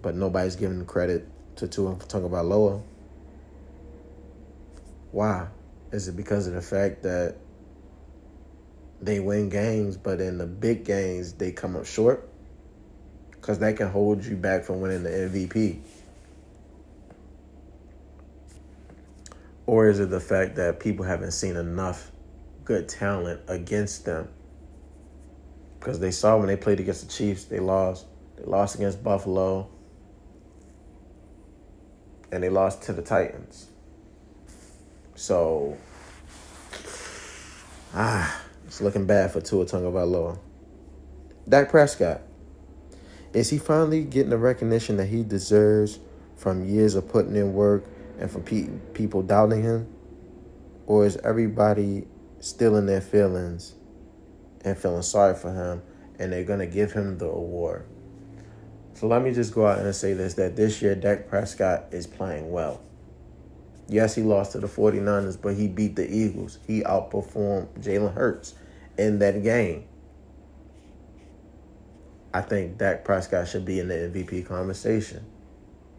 But 0.02 0.16
nobody's 0.16 0.56
giving 0.56 0.86
credit 0.86 1.28
to 1.58 1.68
Tua 1.68 1.96
Tagovailoa. 1.96 2.82
Why? 5.12 5.48
Is 5.92 6.08
it 6.08 6.16
because 6.16 6.48
of 6.48 6.54
the 6.54 6.62
fact 6.62 7.04
that 7.04 7.36
they 9.02 9.20
win 9.20 9.50
games, 9.50 9.98
but 9.98 10.22
in 10.22 10.38
the 10.38 10.46
big 10.46 10.86
games 10.86 11.34
they 11.34 11.52
come 11.52 11.76
up 11.76 11.86
short? 11.86 12.30
Because 13.32 13.60
that 13.60 13.78
can 13.78 13.90
hold 13.90 14.24
you 14.26 14.36
back 14.36 14.64
from 14.64 14.82
winning 14.82 15.04
the 15.04 15.10
MVP. 15.10 15.80
Or 19.70 19.88
is 19.88 20.00
it 20.00 20.10
the 20.10 20.20
fact 20.20 20.56
that 20.56 20.80
people 20.80 21.06
haven't 21.06 21.30
seen 21.30 21.56
enough 21.56 22.12
good 22.66 22.90
talent 22.90 23.42
against 23.48 24.04
them? 24.04 24.28
Because 25.80 26.00
they 26.00 26.10
saw 26.10 26.38
when 26.38 26.48
they 26.48 26.56
played 26.56 26.80
against 26.80 27.08
the 27.08 27.14
Chiefs, 27.14 27.44
they 27.44 27.60
lost. 27.60 28.08
They 28.38 28.46
lost 28.46 28.74
against 28.74 29.04
Buffalo. 29.04 29.70
And 32.32 32.42
they 32.42 32.50
lost 32.50 32.82
to 32.86 32.94
the 32.94 33.04
Titans. 33.04 33.68
So, 35.14 35.78
ah, 37.94 38.42
it's 38.66 38.82
looking 38.82 39.06
bad 39.06 39.32
for 39.32 39.40
Tua 39.40 39.66
Tagovailoa. 39.66 40.40
Dak 41.48 41.70
Prescott. 41.70 42.22
Is 43.34 43.52
he 43.52 43.60
finally 43.60 44.04
getting 44.04 44.32
the 44.32 44.40
recognition 44.40 44.98
that 44.98 45.10
he 45.10 45.22
deserves 45.22 46.00
from 46.38 46.68
years 46.68 46.96
of 46.96 47.08
putting 47.08 47.36
in 47.36 47.54
work 47.54 47.86
and 48.20 48.30
from 48.30 48.44
pe- 48.44 48.70
people 48.94 49.22
doubting 49.22 49.64
him? 49.64 49.88
Or 50.86 51.06
is 51.06 51.18
everybody 51.18 52.08
still 52.40 52.76
in 52.76 52.86
their 52.86 53.02
feelings 53.02 53.76
and 54.66 54.78
feeling 54.78 55.02
sorry 55.02 55.36
for 55.36 55.54
him 55.54 55.82
and 56.18 56.32
they're 56.32 56.44
going 56.44 56.60
to 56.60 56.68
give 56.68 56.92
him 56.92 57.18
the 57.18 57.28
award? 57.28 57.86
So 58.94 59.08
let 59.08 59.22
me 59.22 59.32
just 59.32 59.54
go 59.54 59.66
out 59.66 59.80
and 59.80 59.96
say 59.96 60.14
this 60.14 60.34
that 60.34 60.56
this 60.56 60.82
year 60.82 60.96
Dak 60.96 61.30
Prescott 61.30 61.86
is 61.92 62.06
playing 62.06 62.52
well. 62.52 62.82
Yes, 63.88 64.14
he 64.14 64.22
lost 64.22 64.52
to 64.52 64.60
the 64.60 64.68
49ers, 64.68 65.42
but 65.42 65.56
he 65.56 65.68
beat 65.68 65.96
the 65.96 66.08
Eagles. 66.08 66.60
He 66.68 66.82
outperformed 66.82 67.70
Jalen 67.80 68.14
Hurts 68.14 68.54
in 68.98 69.20
that 69.20 69.42
game. 69.42 69.86
I 72.34 72.42
think 72.42 72.78
Dak 72.78 73.04
Prescott 73.04 73.48
should 73.48 73.66
be 73.66 73.80
in 73.80 73.88
the 73.88 73.96
MVP 73.96 74.46
conversation. 74.46 75.26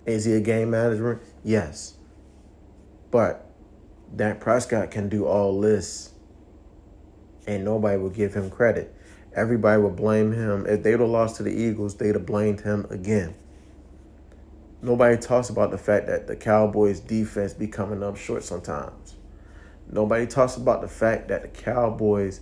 Is 0.07 0.25
he 0.25 0.35
a 0.35 0.41
game 0.41 0.71
manager? 0.71 1.21
Yes. 1.43 1.95
But 3.11 3.47
Dak 4.15 4.41
Prescott 4.41 4.91
can 4.91 5.09
do 5.09 5.27
all 5.27 5.61
this, 5.61 6.13
and 7.47 7.65
nobody 7.65 7.99
will 7.99 8.11
give 8.11 8.35
him 8.35 8.51
credit. 8.51 8.95
Everybody 9.35 9.81
would 9.81 9.97
blame 9.97 10.33
him. 10.33 10.67
If 10.67 10.83
they'd 10.83 10.99
have 10.99 11.09
lost 11.09 11.37
to 11.37 11.43
the 11.43 11.53
Eagles, 11.53 11.97
they'd 11.97 12.15
have 12.15 12.27
blamed 12.27 12.61
him 12.61 12.87
again. 12.91 13.35
Nobody 14.83 15.17
talks 15.17 15.51
about 15.51 15.71
the 15.71 15.79
fact 15.79 16.07
that 16.07 16.27
the 16.27 16.37
Cowboys' 16.37 17.01
defense 17.01 17.53
be 17.53 17.67
coming 17.67 18.03
up 18.03 18.17
short 18.17 18.45
sometimes. 18.45 19.17
Nobody 19.91 20.27
talks 20.27 20.57
about 20.57 20.81
the 20.81 20.89
fact 20.89 21.29
that 21.29 21.43
the 21.43 21.49
Cowboys 21.49 22.41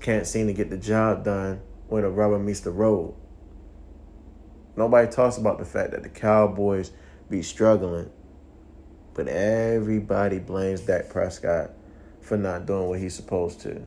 can't 0.00 0.26
seem 0.26 0.46
to 0.46 0.52
get 0.52 0.68
the 0.68 0.76
job 0.76 1.24
done 1.24 1.60
when 1.88 2.02
the 2.02 2.10
rubber 2.10 2.38
meets 2.38 2.60
the 2.60 2.70
road. 2.70 3.14
Nobody 4.76 5.10
talks 5.10 5.38
about 5.38 5.58
the 5.58 5.64
fact 5.64 5.92
that 5.92 6.02
the 6.02 6.08
Cowboys 6.08 6.90
be 7.30 7.42
struggling, 7.42 8.10
but 9.16 9.28
everybody 9.28 10.38
blames 10.38 10.82
Dak 10.82 11.08
Prescott 11.08 11.70
for 12.20 12.36
not 12.36 12.66
doing 12.66 12.86
what 12.86 13.00
he's 13.00 13.14
supposed 13.14 13.62
to. 13.62 13.82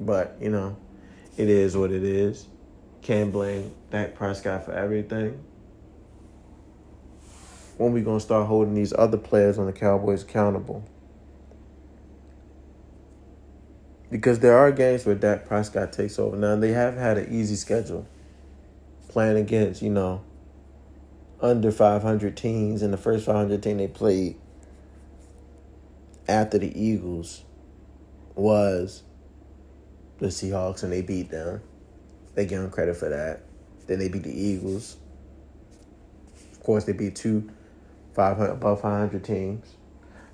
But, 0.00 0.36
you 0.40 0.50
know, 0.50 0.76
it 1.36 1.48
is 1.48 1.76
what 1.76 1.92
it 1.92 2.02
is. 2.02 2.44
Can't 3.02 3.30
blame 3.30 3.72
Dak 3.92 4.16
Prescott 4.16 4.64
for 4.64 4.72
everything. 4.72 5.38
When 7.78 7.92
we 7.92 8.00
gonna 8.00 8.18
start 8.18 8.48
holding 8.48 8.74
these 8.74 8.92
other 8.92 9.18
players 9.18 9.58
on 9.58 9.66
the 9.66 9.72
Cowboys 9.72 10.24
accountable? 10.24 10.82
Because 14.10 14.40
there 14.40 14.56
are 14.58 14.72
games 14.72 15.06
where 15.06 15.14
Dak 15.14 15.46
Prescott 15.46 15.92
takes 15.92 16.18
over. 16.18 16.36
Now 16.36 16.56
they 16.56 16.72
have 16.72 16.96
had 16.96 17.16
an 17.16 17.32
easy 17.32 17.54
schedule. 17.54 18.08
Playing 19.16 19.38
against, 19.38 19.80
you 19.80 19.88
know, 19.88 20.22
under 21.40 21.72
500 21.72 22.36
teams. 22.36 22.82
In 22.82 22.90
the 22.90 22.98
first 22.98 23.24
500 23.24 23.62
team 23.62 23.78
they 23.78 23.88
played 23.88 24.36
after 26.28 26.58
the 26.58 26.78
Eagles 26.78 27.42
was 28.34 29.04
the 30.18 30.26
Seahawks 30.26 30.82
and 30.82 30.92
they 30.92 31.00
beat 31.00 31.30
them. 31.30 31.62
They 32.34 32.44
give 32.44 32.60
them 32.60 32.70
credit 32.70 32.98
for 32.98 33.08
that. 33.08 33.40
Then 33.86 34.00
they 34.00 34.10
beat 34.10 34.24
the 34.24 34.38
Eagles. 34.38 34.98
Of 36.52 36.62
course, 36.62 36.84
they 36.84 36.92
beat 36.92 37.16
two 37.16 37.50
500 38.12 38.52
above 38.52 38.82
500 38.82 39.24
teams. 39.24 39.76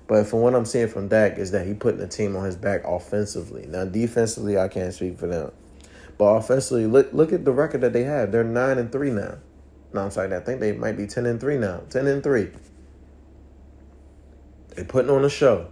But 0.07 0.27
from 0.27 0.41
what 0.41 0.55
I'm 0.55 0.65
seeing 0.65 0.89
from 0.89 1.07
Dak 1.07 1.37
is 1.37 1.51
that 1.51 1.65
he 1.65 1.73
putting 1.73 2.01
the 2.01 2.07
team 2.09 2.35
on 2.35 2.43
his 2.43 2.57
back 2.57 2.81
offensively. 2.83 3.65
Now 3.65 3.85
defensively, 3.85 4.57
I 4.57 4.67
can't 4.67 4.93
speak 4.93 5.17
for 5.17 5.27
them, 5.27 5.53
but 6.17 6.25
offensively, 6.25 6.85
look 6.85 7.13
look 7.13 7.33
at 7.33 7.45
the 7.45 7.51
record 7.51 7.81
that 7.81 7.93
they 7.93 8.03
have. 8.03 8.31
They're 8.31 8.43
nine 8.43 8.77
and 8.77 8.91
three 8.91 9.11
now. 9.11 9.37
No, 9.93 10.01
I'm 10.01 10.11
sorry. 10.11 10.35
I 10.35 10.39
think 10.39 10.59
they 10.59 10.71
might 10.71 10.97
be 10.97 11.07
ten 11.07 11.25
and 11.25 11.39
three 11.39 11.57
now. 11.57 11.81
Ten 11.89 12.07
and 12.07 12.23
three. 12.23 12.49
They're 14.69 14.85
putting 14.85 15.11
on 15.11 15.23
a 15.23 15.29
show. 15.29 15.69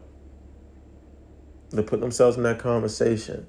They're 1.71 1.83
putting 1.83 2.01
themselves 2.01 2.38
in 2.38 2.43
that 2.43 2.60
conversation. 2.60 3.48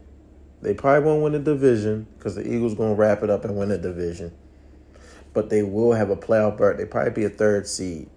They 0.63 0.75
probably 0.75 1.05
won't 1.05 1.23
win 1.23 1.33
the 1.33 1.41
division 1.41 2.07
because 2.17 2.37
the 2.37 2.47
Eagles 2.47 2.75
gonna 2.75 2.95
wrap 2.95 3.23
it 3.23 3.31
up 3.31 3.45
and 3.45 3.57
win 3.57 3.69
the 3.69 3.79
division. 3.79 4.33
But 5.35 5.51
they 5.51 5.63
will 5.63 5.93
have 5.93 6.11
a 6.11 6.17
playoff 6.17 6.57
berth. 6.57 6.79
They 6.79 6.85
probably 6.85 7.13
be 7.13 7.25
a 7.25 7.31
third 7.31 7.67
seed. 7.67 8.09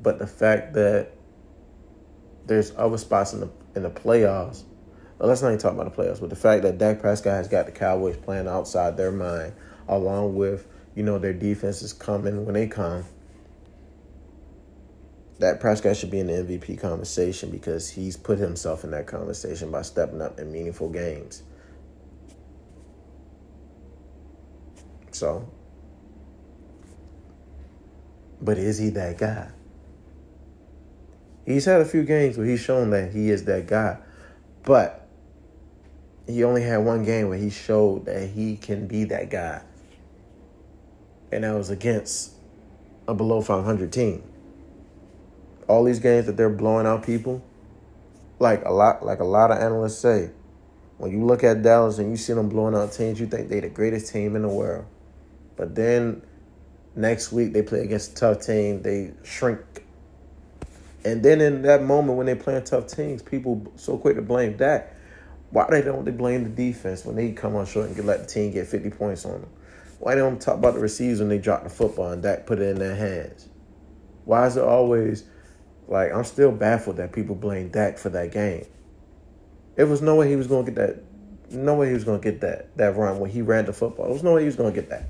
But 0.00 0.18
the 0.18 0.26
fact 0.26 0.74
that 0.74 1.12
there's 2.46 2.72
other 2.76 2.98
spots 2.98 3.32
in 3.32 3.40
the 3.40 3.50
in 3.74 3.82
the 3.82 3.90
playoffs. 3.90 4.64
Well, 5.22 5.28
let's 5.28 5.40
not 5.40 5.50
even 5.50 5.60
talk 5.60 5.74
about 5.74 5.94
the 5.94 6.02
playoffs, 6.02 6.18
but 6.18 6.30
the 6.30 6.36
fact 6.36 6.62
that 6.64 6.78
Dak 6.78 7.00
Prescott 7.00 7.34
has 7.34 7.46
got 7.46 7.66
the 7.66 7.70
Cowboys 7.70 8.16
playing 8.16 8.48
outside 8.48 8.96
their 8.96 9.12
mind, 9.12 9.52
along 9.86 10.34
with 10.34 10.66
you 10.96 11.04
know 11.04 11.20
their 11.20 11.32
defense 11.32 11.80
is 11.80 11.92
coming 11.92 12.44
when 12.44 12.54
they 12.54 12.66
come. 12.66 13.04
Dak 15.38 15.60
Prescott 15.60 15.96
should 15.96 16.10
be 16.10 16.18
in 16.18 16.26
the 16.26 16.32
MVP 16.32 16.80
conversation 16.80 17.52
because 17.52 17.88
he's 17.88 18.16
put 18.16 18.40
himself 18.40 18.82
in 18.82 18.90
that 18.90 19.06
conversation 19.06 19.70
by 19.70 19.82
stepping 19.82 20.20
up 20.20 20.40
in 20.40 20.50
meaningful 20.50 20.88
games. 20.88 21.44
So, 25.12 25.48
but 28.40 28.58
is 28.58 28.78
he 28.78 28.90
that 28.90 29.18
guy? 29.18 29.52
He's 31.46 31.64
had 31.64 31.80
a 31.80 31.84
few 31.84 32.02
games 32.02 32.36
where 32.36 32.46
he's 32.48 32.58
shown 32.58 32.90
that 32.90 33.12
he 33.12 33.30
is 33.30 33.44
that 33.44 33.68
guy, 33.68 33.98
but 34.64 34.98
he 36.32 36.44
only 36.44 36.62
had 36.62 36.78
one 36.78 37.04
game 37.04 37.28
where 37.28 37.38
he 37.38 37.50
showed 37.50 38.06
that 38.06 38.30
he 38.30 38.56
can 38.56 38.86
be 38.86 39.04
that 39.04 39.30
guy, 39.30 39.62
and 41.30 41.44
that 41.44 41.54
was 41.54 41.70
against 41.70 42.32
a 43.08 43.14
below 43.14 43.40
500 43.40 43.92
team. 43.92 44.22
All 45.68 45.84
these 45.84 46.00
games 46.00 46.26
that 46.26 46.36
they're 46.36 46.50
blowing 46.50 46.86
out 46.86 47.04
people, 47.04 47.42
like 48.38 48.64
a 48.64 48.72
lot, 48.72 49.04
like 49.04 49.20
a 49.20 49.24
lot 49.24 49.50
of 49.50 49.58
analysts 49.58 49.98
say, 49.98 50.30
when 50.98 51.10
you 51.10 51.24
look 51.24 51.42
at 51.44 51.62
Dallas 51.62 51.98
and 51.98 52.10
you 52.10 52.16
see 52.16 52.32
them 52.32 52.48
blowing 52.48 52.74
out 52.74 52.92
teams, 52.92 53.18
you 53.18 53.26
think 53.26 53.48
they're 53.48 53.60
the 53.60 53.68
greatest 53.68 54.12
team 54.12 54.36
in 54.36 54.42
the 54.42 54.48
world, 54.48 54.84
but 55.56 55.74
then 55.74 56.22
next 56.94 57.32
week 57.32 57.52
they 57.52 57.62
play 57.62 57.80
against 57.80 58.12
a 58.12 58.14
tough 58.14 58.46
team, 58.46 58.82
they 58.82 59.12
shrink 59.22 59.82
and 61.04 61.22
then 61.22 61.40
in 61.40 61.62
that 61.62 61.82
moment 61.82 62.16
when 62.16 62.26
they're 62.26 62.36
playing 62.36 62.64
tough 62.64 62.86
teams, 62.86 63.22
people 63.22 63.72
so 63.76 63.98
quick 63.98 64.16
to 64.16 64.22
blame 64.22 64.56
Dak. 64.56 64.94
Why 65.52 65.66
they 65.68 65.82
don't 65.82 66.04
they 66.04 66.10
blame 66.10 66.44
the 66.44 66.50
defense 66.50 67.04
when 67.04 67.14
they 67.14 67.32
come 67.32 67.54
on 67.56 67.66
short 67.66 67.86
and 67.86 67.94
get, 67.94 68.06
let 68.06 68.20
the 68.20 68.26
team 68.26 68.52
get 68.52 68.66
50 68.66 68.90
points 68.90 69.26
on 69.26 69.42
them? 69.42 69.50
Why 69.98 70.14
they 70.14 70.20
don't 70.22 70.40
talk 70.40 70.56
about 70.56 70.74
the 70.74 70.80
receivers 70.80 71.20
when 71.20 71.28
they 71.28 71.38
drop 71.38 71.62
the 71.62 71.70
football 71.70 72.10
and 72.10 72.22
Dak 72.22 72.46
put 72.46 72.58
it 72.58 72.68
in 72.68 72.78
their 72.78 72.96
hands? 72.96 73.48
Why 74.24 74.46
is 74.46 74.56
it 74.56 74.64
always 74.64 75.24
like 75.88 76.10
I'm 76.10 76.24
still 76.24 76.52
baffled 76.52 76.96
that 76.96 77.12
people 77.12 77.34
blame 77.34 77.68
Dak 77.68 77.98
for 77.98 78.08
that 78.08 78.32
game? 78.32 78.64
It 79.76 79.84
was 79.84 80.00
no 80.00 80.16
way 80.16 80.28
he 80.30 80.36
was 80.36 80.46
gonna 80.46 80.64
get 80.64 80.74
that 80.76 81.02
no 81.50 81.74
way 81.74 81.88
he 81.88 81.94
was 81.94 82.04
gonna 82.04 82.18
get 82.18 82.40
that 82.40 82.74
that 82.78 82.96
run 82.96 83.18
when 83.18 83.30
he 83.30 83.42
ran 83.42 83.66
the 83.66 83.74
football. 83.74 84.06
There 84.06 84.14
was 84.14 84.22
no 84.22 84.34
way 84.34 84.40
he 84.40 84.46
was 84.46 84.56
gonna 84.56 84.72
get 84.72 84.88
that. 84.88 85.04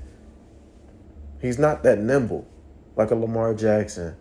He's 1.41 1.57
not 1.57 1.83
that 1.83 1.99
nimble 1.99 2.45
like 2.97 3.11
a 3.11 3.15
Lamar 3.15 3.53
Jackson 3.53 4.15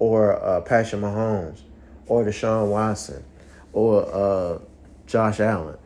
or 0.00 0.42
uh, 0.44 0.60
Patrick 0.62 1.00
Mahomes 1.00 1.62
or 2.06 2.24
Deshaun 2.24 2.68
Watson 2.68 3.24
or 3.72 4.04
uh, 4.12 4.58
Josh 5.06 5.40
Allen. 5.40 5.78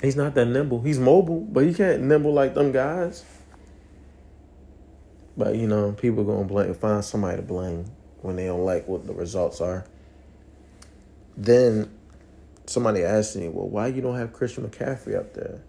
He's 0.00 0.16
not 0.16 0.34
that 0.34 0.46
nimble. 0.46 0.82
He's 0.82 0.98
mobile, 0.98 1.40
but 1.40 1.64
he 1.64 1.72
can't 1.72 2.02
nimble 2.02 2.32
like 2.32 2.54
them 2.54 2.72
guys. 2.72 3.24
But 5.36 5.56
you 5.56 5.66
know, 5.66 5.92
people 5.92 6.24
gonna 6.24 6.44
blame 6.44 6.74
find 6.74 7.04
somebody 7.04 7.36
to 7.36 7.42
blame 7.42 7.86
when 8.20 8.36
they 8.36 8.46
don't 8.46 8.64
like 8.64 8.88
what 8.88 9.06
the 9.06 9.12
results 9.12 9.60
are. 9.60 9.84
Then 11.36 11.90
somebody 12.66 13.02
asked 13.02 13.36
me, 13.36 13.48
well, 13.48 13.68
why 13.68 13.88
you 13.88 14.02
don't 14.02 14.16
have 14.16 14.32
Christian 14.32 14.68
McCaffrey 14.68 15.16
up 15.16 15.34
there? 15.34 15.60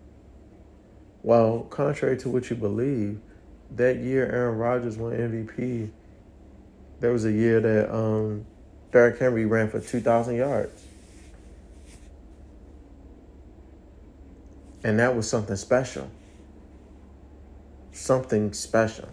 Well, 1.21 1.61
contrary 1.69 2.17
to 2.17 2.29
what 2.29 2.49
you 2.49 2.55
believe, 2.55 3.19
that 3.75 3.97
year 3.97 4.25
Aaron 4.25 4.57
Rodgers 4.57 4.97
won 4.97 5.13
MVP, 5.13 5.89
there 6.99 7.11
was 7.11 7.25
a 7.25 7.31
year 7.31 7.59
that 7.61 7.93
um, 7.93 8.45
Derrick 8.91 9.19
Henry 9.19 9.45
ran 9.45 9.69
for 9.69 9.79
2,000 9.79 10.35
yards. 10.35 10.82
And 14.83 14.99
that 14.99 15.15
was 15.15 15.29
something 15.29 15.55
special. 15.55 16.09
Something 17.91 18.53
special. 18.53 19.09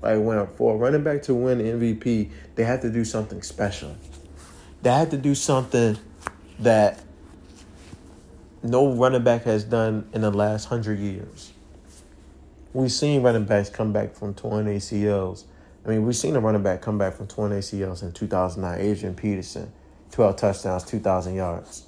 Like 0.00 0.20
when 0.20 0.46
for 0.48 0.74
a 0.74 0.76
running 0.76 1.02
back 1.02 1.22
to 1.22 1.34
win 1.34 1.58
MVP, 1.58 2.30
they 2.54 2.64
have 2.64 2.80
to 2.82 2.90
do 2.90 3.04
something 3.04 3.42
special. 3.42 3.96
They 4.82 4.90
have 4.90 5.10
to 5.10 5.16
do 5.16 5.34
something 5.34 5.98
that 6.60 7.00
no 8.62 8.92
running 8.92 9.24
back 9.24 9.44
has 9.44 9.64
done 9.64 10.08
in 10.12 10.20
the 10.20 10.30
last 10.30 10.66
hundred 10.66 10.98
years. 10.98 11.52
We've 12.72 12.92
seen 12.92 13.22
running 13.22 13.44
backs 13.44 13.70
come 13.70 13.92
back 13.92 14.14
from 14.14 14.34
torn 14.34 14.66
ACLs. 14.66 15.44
I 15.84 15.90
mean, 15.90 16.04
we've 16.04 16.16
seen 16.16 16.36
a 16.36 16.40
running 16.40 16.62
back 16.62 16.82
come 16.82 16.98
back 16.98 17.14
from 17.14 17.26
torn 17.26 17.50
ACLs 17.52 18.02
in 18.02 18.12
2009. 18.12 18.78
Adrian 18.78 19.14
Peterson, 19.14 19.72
12 20.10 20.36
touchdowns, 20.36 20.84
2,000 20.84 21.34
yards. 21.34 21.87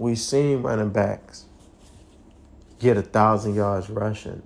We've 0.00 0.18
seen 0.18 0.62
running 0.62 0.88
backs 0.88 1.44
get 2.78 2.96
a 2.96 3.02
thousand 3.02 3.54
yards 3.54 3.90
rushing 3.90 4.42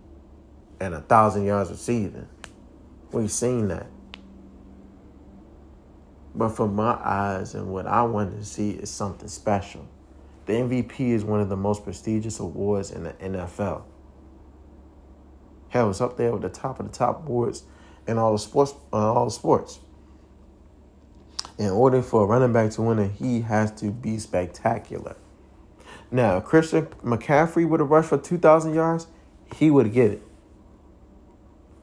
and 0.80 0.94
a 0.94 1.00
thousand 1.00 1.44
yards 1.44 1.70
receiving. 1.70 2.26
We've 3.12 3.30
seen 3.30 3.68
that. 3.68 3.86
But 6.34 6.48
from 6.48 6.74
my 6.74 6.98
eyes 7.00 7.54
and 7.54 7.68
what 7.68 7.86
I 7.86 8.02
wanted 8.02 8.40
to 8.40 8.44
see 8.44 8.70
is 8.70 8.90
something 8.90 9.28
special. 9.28 9.86
The 10.46 10.54
MVP 10.54 10.98
is 10.98 11.22
one 11.22 11.38
of 11.38 11.48
the 11.48 11.56
most 11.56 11.84
prestigious 11.84 12.40
awards 12.40 12.90
in 12.90 13.04
the 13.04 13.12
NFL. 13.12 13.84
Hell, 15.68 15.90
it's 15.90 16.00
up 16.00 16.16
there 16.16 16.32
with 16.32 16.42
the 16.42 16.48
top 16.48 16.80
of 16.80 16.90
the 16.90 16.92
top 16.92 17.28
awards 17.28 17.62
in 18.08 18.18
all 18.18 18.32
the 18.32 18.40
sports. 18.40 18.74
Uh, 18.92 19.12
all 19.12 19.26
the 19.26 19.30
sports. 19.30 19.78
In 21.58 21.70
order 21.70 22.02
for 22.02 22.24
a 22.24 22.26
running 22.26 22.52
back 22.52 22.72
to 22.72 22.82
win 22.82 22.98
it, 22.98 23.12
he 23.12 23.42
has 23.42 23.70
to 23.80 23.92
be 23.92 24.18
spectacular. 24.18 25.14
Now, 26.10 26.40
Christian 26.40 26.86
McCaffrey 27.04 27.68
would 27.68 27.80
have 27.80 27.90
rushed 27.90 28.10
for 28.10 28.18
two 28.18 28.38
thousand 28.38 28.74
yards, 28.74 29.06
he 29.56 29.70
would 29.70 29.92
get 29.92 30.12
it. 30.12 30.22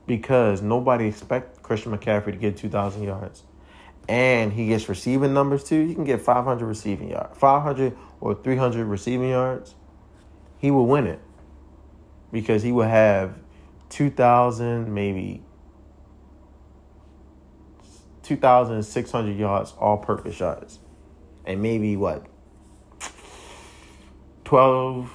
Because 0.07 0.61
nobody 0.61 1.05
expect 1.07 1.61
Christian 1.61 1.97
McCaffrey 1.97 2.31
to 2.31 2.37
get 2.37 2.57
two 2.57 2.69
thousand 2.69 3.03
yards. 3.03 3.43
And 4.07 4.53
he 4.53 4.67
gets 4.67 4.89
receiving 4.89 5.33
numbers 5.33 5.63
too, 5.63 5.85
he 5.85 5.93
can 5.93 6.03
get 6.03 6.21
500 6.21 6.65
receiving 6.65 7.09
yards, 7.09 7.37
500 7.37 7.95
or 8.19 8.35
300 8.35 8.85
receiving 8.85 9.29
yards, 9.29 9.75
he 10.57 10.71
will 10.71 10.87
win 10.87 11.07
it. 11.07 11.19
Because 12.31 12.63
he 12.63 12.71
will 12.71 12.87
have 12.87 13.37
2,000, 13.89 14.93
maybe 14.93 15.43
2,600 18.23 19.37
yards, 19.37 19.73
all 19.77 19.97
purpose 19.97 20.39
yards, 20.39 20.79
and 21.45 21.61
maybe 21.61 21.95
what 21.97 22.25
12, 24.51 25.09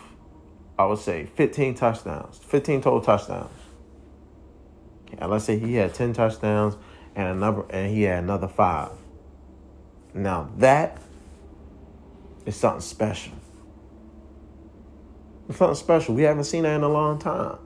I 0.78 0.86
would 0.86 0.98
say 0.98 1.26
15 1.26 1.74
touchdowns, 1.74 2.38
15 2.38 2.80
total 2.80 3.02
touchdowns. 3.02 3.50
And 5.18 5.30
let's 5.30 5.44
say 5.44 5.58
he 5.58 5.74
had 5.74 5.92
10 5.92 6.14
touchdowns 6.14 6.78
and 7.14 7.28
another 7.28 7.66
and 7.68 7.94
he 7.94 8.04
had 8.04 8.24
another 8.24 8.48
five. 8.48 8.92
Now 10.14 10.48
that 10.56 11.02
is 12.46 12.56
something 12.56 12.80
special. 12.80 13.34
It's 15.50 15.58
something 15.58 15.74
special. 15.74 16.14
We 16.14 16.22
haven't 16.22 16.44
seen 16.44 16.62
that 16.62 16.74
in 16.74 16.82
a 16.82 16.88
long 16.88 17.18
time. 17.18 17.58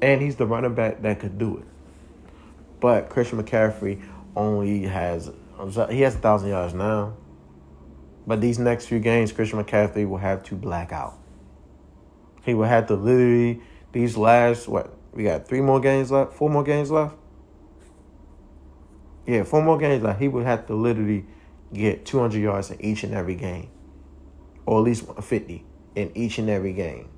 And 0.00 0.22
he's 0.22 0.36
the 0.36 0.46
running 0.46 0.74
back 0.74 1.02
that 1.02 1.20
could 1.20 1.36
do 1.36 1.58
it. 1.58 1.66
But 2.80 3.10
Christian 3.10 3.38
McCaffrey 3.42 4.02
only 4.34 4.84
has 4.84 5.30
he 5.90 6.00
has 6.00 6.14
a 6.14 6.18
thousand 6.18 6.48
yards 6.48 6.72
now. 6.72 7.18
But 8.26 8.40
these 8.40 8.58
next 8.58 8.86
few 8.86 9.00
games, 9.00 9.32
Christian 9.32 9.62
McCaffrey 9.62 10.08
will 10.08 10.18
have 10.18 10.42
to 10.44 10.54
black 10.54 10.92
out. 10.92 11.18
He 12.42 12.54
will 12.54 12.66
have 12.66 12.86
to 12.86 12.94
literally 12.94 13.60
these 13.92 14.16
last 14.16 14.68
what 14.68 14.94
we 15.12 15.24
got 15.24 15.46
three 15.46 15.60
more 15.60 15.80
games 15.80 16.10
left, 16.10 16.32
four 16.32 16.50
more 16.50 16.64
games 16.64 16.90
left. 16.90 17.14
Yeah, 19.26 19.44
four 19.44 19.62
more 19.62 19.78
games. 19.78 20.02
left. 20.02 20.20
he 20.20 20.28
would 20.28 20.44
have 20.44 20.66
to 20.66 20.74
literally 20.74 21.24
get 21.72 22.04
200 22.04 22.38
yards 22.38 22.70
in 22.70 22.80
each 22.82 23.04
and 23.04 23.14
every 23.14 23.34
game, 23.34 23.70
or 24.66 24.78
at 24.78 24.84
least 24.84 25.02
150 25.02 25.64
in 25.94 26.12
each 26.14 26.38
and 26.38 26.50
every 26.50 26.72
game. 26.72 27.08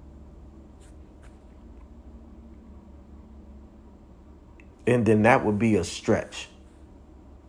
And 4.86 5.04
then 5.04 5.22
that 5.22 5.44
would 5.44 5.58
be 5.58 5.74
a 5.74 5.82
stretch. 5.82 6.48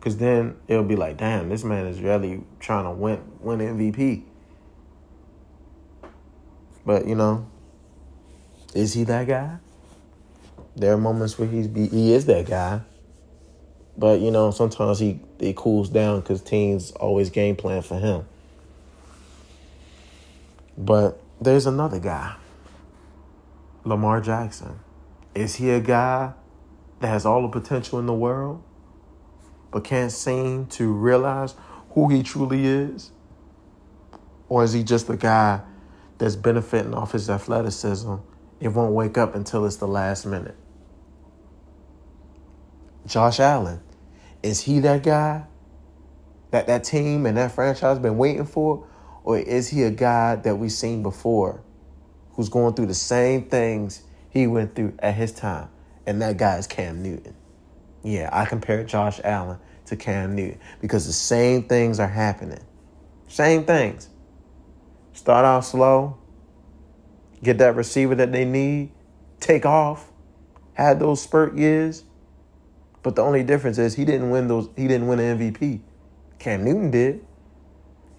Cause 0.07 0.15
then 0.15 0.55
it'll 0.69 0.85
be 0.85 0.95
like, 0.95 1.17
damn, 1.17 1.49
this 1.49 1.65
man 1.65 1.85
is 1.85 1.99
really 1.99 2.41
trying 2.61 2.85
to 2.85 2.91
win 2.91 3.21
win 3.41 3.59
MVP. 3.59 4.23
But 6.85 7.05
you 7.05 7.13
know, 7.13 7.45
is 8.73 8.93
he 8.93 9.03
that 9.03 9.27
guy? 9.27 9.57
There 10.77 10.93
are 10.93 10.97
moments 10.97 11.37
where 11.37 11.49
he's 11.49 11.67
be, 11.67 11.89
he 11.89 12.13
is 12.13 12.25
that 12.27 12.45
guy. 12.45 12.83
But 13.97 14.21
you 14.21 14.31
know, 14.31 14.51
sometimes 14.51 14.99
he 14.99 15.19
he 15.41 15.53
cools 15.53 15.89
down 15.89 16.21
because 16.21 16.41
teams 16.41 16.91
always 16.91 17.29
game 17.29 17.57
plan 17.57 17.81
for 17.81 17.99
him. 17.99 18.23
But 20.77 21.21
there's 21.41 21.65
another 21.65 21.99
guy, 21.99 22.33
Lamar 23.83 24.21
Jackson. 24.21 24.79
Is 25.35 25.55
he 25.55 25.69
a 25.71 25.81
guy 25.81 26.31
that 27.01 27.07
has 27.09 27.25
all 27.25 27.41
the 27.41 27.49
potential 27.49 27.99
in 27.99 28.05
the 28.05 28.13
world, 28.13 28.63
but 29.71 29.83
can't 29.83 30.11
seem 30.11 30.65
to 30.67 30.91
realize 30.91 31.55
who 31.91 32.09
he 32.09 32.23
truly 32.23 32.65
is? 32.65 33.11
Or 34.49 34.63
is 34.63 34.73
he 34.73 34.83
just 34.83 35.09
a 35.09 35.17
guy 35.17 35.61
that's 36.17 36.35
benefiting 36.35 36.93
off 36.93 37.11
his 37.11 37.29
athleticism 37.29 38.15
It 38.59 38.69
won't 38.69 38.93
wake 38.93 39.17
up 39.17 39.35
until 39.35 39.65
it's 39.65 39.75
the 39.75 39.87
last 39.87 40.25
minute? 40.25 40.55
Josh 43.05 43.39
Allen. 43.39 43.81
Is 44.43 44.61
he 44.61 44.79
that 44.79 45.03
guy 45.03 45.45
that 46.51 46.67
that 46.67 46.83
team 46.83 47.25
and 47.25 47.37
that 47.37 47.51
franchise 47.51 47.99
been 47.99 48.17
waiting 48.17 48.45
for? 48.45 48.87
Or 49.23 49.37
is 49.37 49.69
he 49.69 49.83
a 49.83 49.91
guy 49.91 50.35
that 50.35 50.55
we've 50.55 50.71
seen 50.71 51.03
before 51.03 51.61
who's 52.31 52.49
going 52.49 52.75
through 52.75 52.85
the 52.87 52.93
same 52.93 53.49
things 53.49 54.03
he 54.29 54.47
went 54.47 54.75
through 54.75 54.93
at 54.99 55.15
his 55.15 55.31
time? 55.31 55.69
And 56.05 56.21
that 56.21 56.37
guy 56.37 56.57
is 56.57 56.67
Cam 56.67 57.03
Newton. 57.03 57.35
Yeah, 58.03 58.29
I 58.31 58.45
compare 58.45 58.83
Josh 58.83 59.19
Allen 59.23 59.59
to 59.85 59.95
Cam 59.95 60.35
Newton 60.35 60.59
because 60.81 61.07
the 61.07 61.13
same 61.13 61.63
things 61.63 61.99
are 61.99 62.07
happening. 62.07 62.63
Same 63.27 63.65
things. 63.65 64.09
Start 65.13 65.45
out 65.45 65.65
slow, 65.65 66.17
get 67.43 67.57
that 67.57 67.75
receiver 67.75 68.15
that 68.15 68.31
they 68.31 68.45
need, 68.45 68.91
take 69.39 69.65
off, 69.65 70.11
had 70.73 70.99
those 70.99 71.21
spurt 71.21 71.55
years, 71.57 72.03
but 73.01 73.15
the 73.15 73.23
only 73.23 73.43
difference 73.43 73.77
is 73.77 73.95
he 73.95 74.05
didn't 74.05 74.29
win 74.29 74.47
those. 74.47 74.69
He 74.75 74.87
didn't 74.87 75.07
win 75.07 75.19
an 75.19 75.39
MVP. 75.39 75.81
Cam 76.39 76.63
Newton 76.63 76.91
did, 76.91 77.25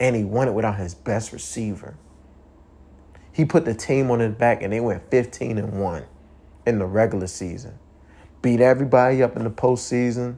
and 0.01 0.17
he 0.17 0.25
won 0.25 0.49
it 0.49 0.55
without 0.55 0.77
his 0.77 0.95
best 0.95 1.33
receiver. 1.33 1.97
He 3.33 3.45
put 3.45 3.64
the 3.64 3.75
team 3.75 4.11
on 4.11 4.21
his 4.21 4.35
back, 4.35 4.62
and 4.62 4.73
they 4.73 4.81
went 4.81 5.09
15 5.11 5.59
and 5.59 5.81
one 5.81 6.05
in 6.67 6.79
the 6.79 6.87
regular 6.87 7.27
season. 7.29 7.79
Beat 8.42 8.61
everybody 8.61 9.22
up 9.22 9.37
in 9.37 9.44
the 9.44 9.51
postseason. 9.51 10.37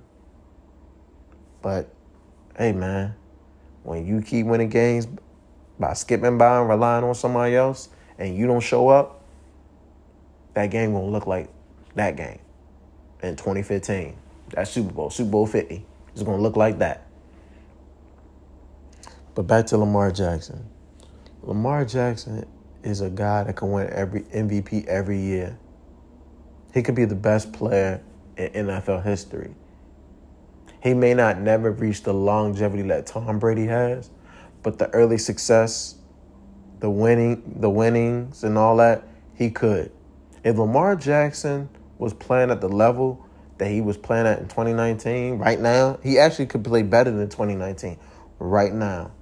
But 1.62 1.92
hey, 2.56 2.72
man, 2.72 3.14
when 3.82 4.06
you 4.06 4.22
keep 4.22 4.46
winning 4.46 4.70
games 4.70 5.06
by 5.78 5.92
skipping 5.94 6.38
by 6.38 6.60
and 6.60 6.68
relying 6.68 7.04
on 7.04 7.14
somebody 7.14 7.56
else, 7.56 7.88
and 8.18 8.36
you 8.36 8.46
don't 8.46 8.60
show 8.60 8.88
up, 8.88 9.24
that 10.54 10.70
game 10.70 10.92
won't 10.92 11.10
look 11.10 11.26
like 11.26 11.48
that 11.94 12.16
game 12.16 12.38
in 13.22 13.36
2015. 13.36 14.16
That 14.50 14.68
Super 14.68 14.92
Bowl, 14.92 15.10
Super 15.10 15.30
Bowl 15.30 15.46
50. 15.46 15.84
is 16.14 16.22
going 16.22 16.38
to 16.38 16.42
look 16.42 16.56
like 16.56 16.78
that. 16.78 17.06
But 19.34 19.42
back 19.42 19.66
to 19.66 19.78
Lamar 19.78 20.10
Jackson. 20.10 20.68
Lamar 21.42 21.84
Jackson 21.84 22.46
is 22.82 23.00
a 23.00 23.10
guy 23.10 23.44
that 23.44 23.56
can 23.56 23.70
win 23.70 23.88
every 23.90 24.22
MVP 24.22 24.86
every 24.86 25.18
year. 25.18 25.58
He 26.72 26.82
could 26.82 26.94
be 26.94 27.04
the 27.04 27.14
best 27.14 27.52
player 27.52 28.02
in 28.36 28.66
NFL 28.66 29.04
history. 29.04 29.54
He 30.82 30.94
may 30.94 31.14
not 31.14 31.40
never 31.40 31.70
reach 31.70 32.02
the 32.02 32.14
longevity 32.14 32.82
that 32.84 33.06
Tom 33.06 33.38
Brady 33.38 33.66
has, 33.66 34.10
but 34.62 34.78
the 34.78 34.88
early 34.90 35.18
success, 35.18 35.96
the 36.78 36.88
winning, 36.88 37.42
the 37.60 37.68
winnings 37.68 38.44
and 38.44 38.56
all 38.56 38.76
that, 38.76 39.06
he 39.34 39.50
could. 39.50 39.92
If 40.42 40.56
Lamar 40.56 40.96
Jackson 40.96 41.68
was 41.98 42.14
playing 42.14 42.50
at 42.50 42.60
the 42.60 42.68
level 42.68 43.26
that 43.58 43.70
he 43.70 43.82
was 43.82 43.98
playing 43.98 44.26
at 44.26 44.38
in 44.38 44.48
2019, 44.48 45.36
right 45.36 45.60
now, 45.60 45.98
he 46.02 46.18
actually 46.18 46.46
could 46.46 46.64
play 46.64 46.82
better 46.82 47.10
than 47.10 47.28
2019 47.28 47.98
right 48.38 48.72
now. 48.72 49.12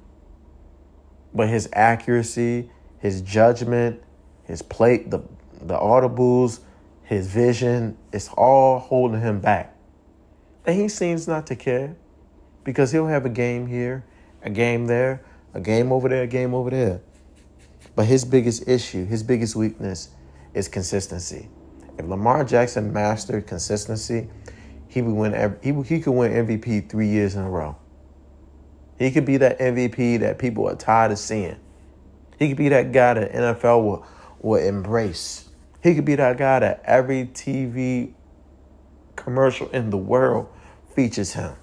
But 1.34 1.48
his 1.48 1.68
accuracy, 1.72 2.70
his 3.00 3.20
judgment, 3.20 4.02
his 4.44 4.62
play, 4.62 4.98
the 4.98 5.20
the 5.60 5.76
audibles, 5.76 6.60
his 7.08 7.26
vision, 7.26 7.96
it's 8.12 8.28
all 8.36 8.78
holding 8.78 9.22
him 9.22 9.40
back. 9.40 9.74
And 10.66 10.78
he 10.78 10.90
seems 10.90 11.26
not 11.26 11.46
to 11.46 11.56
care 11.56 11.96
because 12.64 12.92
he'll 12.92 13.06
have 13.06 13.24
a 13.24 13.30
game 13.30 13.66
here, 13.66 14.04
a 14.42 14.50
game 14.50 14.86
there, 14.86 15.24
a 15.54 15.60
game 15.60 15.90
over 15.90 16.10
there, 16.10 16.24
a 16.24 16.26
game 16.26 16.52
over 16.52 16.68
there. 16.68 17.00
But 17.96 18.04
his 18.04 18.26
biggest 18.26 18.68
issue, 18.68 19.06
his 19.06 19.22
biggest 19.22 19.56
weakness 19.56 20.10
is 20.52 20.68
consistency. 20.68 21.48
If 21.98 22.04
Lamar 22.04 22.44
Jackson 22.44 22.92
mastered 22.92 23.46
consistency, 23.46 24.28
he 24.86 25.00
would 25.00 25.14
win. 25.14 25.58
He 25.62 25.72
he 25.94 26.00
could 26.02 26.12
win 26.12 26.30
MVP 26.46 26.90
three 26.90 27.08
years 27.08 27.36
in 27.36 27.42
a 27.42 27.48
row. 27.48 27.74
He 28.98 29.10
could 29.10 29.24
be 29.24 29.38
that 29.38 29.58
MVP 29.58 30.20
that 30.20 30.38
people 30.38 30.68
are 30.68 30.74
tired 30.74 31.12
of 31.12 31.18
seeing. 31.18 31.56
He 32.38 32.48
could 32.48 32.58
be 32.58 32.68
that 32.68 32.92
guy 32.92 33.14
that 33.14 33.32
NFL 33.32 33.82
will 33.82 34.06
will 34.42 34.62
embrace. 34.62 35.47
He 35.82 35.94
could 35.94 36.04
be 36.04 36.16
that 36.16 36.36
guy 36.36 36.58
that 36.58 36.82
every 36.84 37.26
TV 37.26 38.12
commercial 39.16 39.68
in 39.70 39.90
the 39.90 39.96
world 39.96 40.48
features 40.94 41.34
him. 41.34 41.54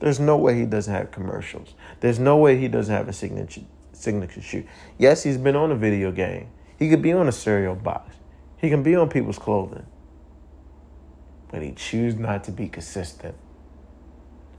There's 0.00 0.20
no 0.20 0.36
way 0.36 0.58
he 0.58 0.66
doesn't 0.66 0.92
have 0.92 1.10
commercials. 1.10 1.74
There's 2.00 2.18
no 2.18 2.36
way 2.36 2.58
he 2.58 2.68
doesn't 2.68 2.94
have 2.94 3.08
a 3.08 3.12
signature 3.12 3.62
signature 3.92 4.40
shoot. 4.40 4.66
Yes, 4.98 5.22
he's 5.22 5.36
been 5.36 5.56
on 5.56 5.70
a 5.70 5.76
video 5.76 6.10
game. 6.10 6.48
He 6.78 6.88
could 6.88 7.02
be 7.02 7.12
on 7.12 7.28
a 7.28 7.32
cereal 7.32 7.74
box. 7.74 8.16
He 8.56 8.70
can 8.70 8.82
be 8.82 8.96
on 8.96 9.08
people's 9.10 9.38
clothing. 9.38 9.86
But 11.50 11.62
he 11.62 11.72
chooses 11.72 12.18
not 12.18 12.44
to 12.44 12.52
be 12.52 12.68
consistent. 12.68 13.34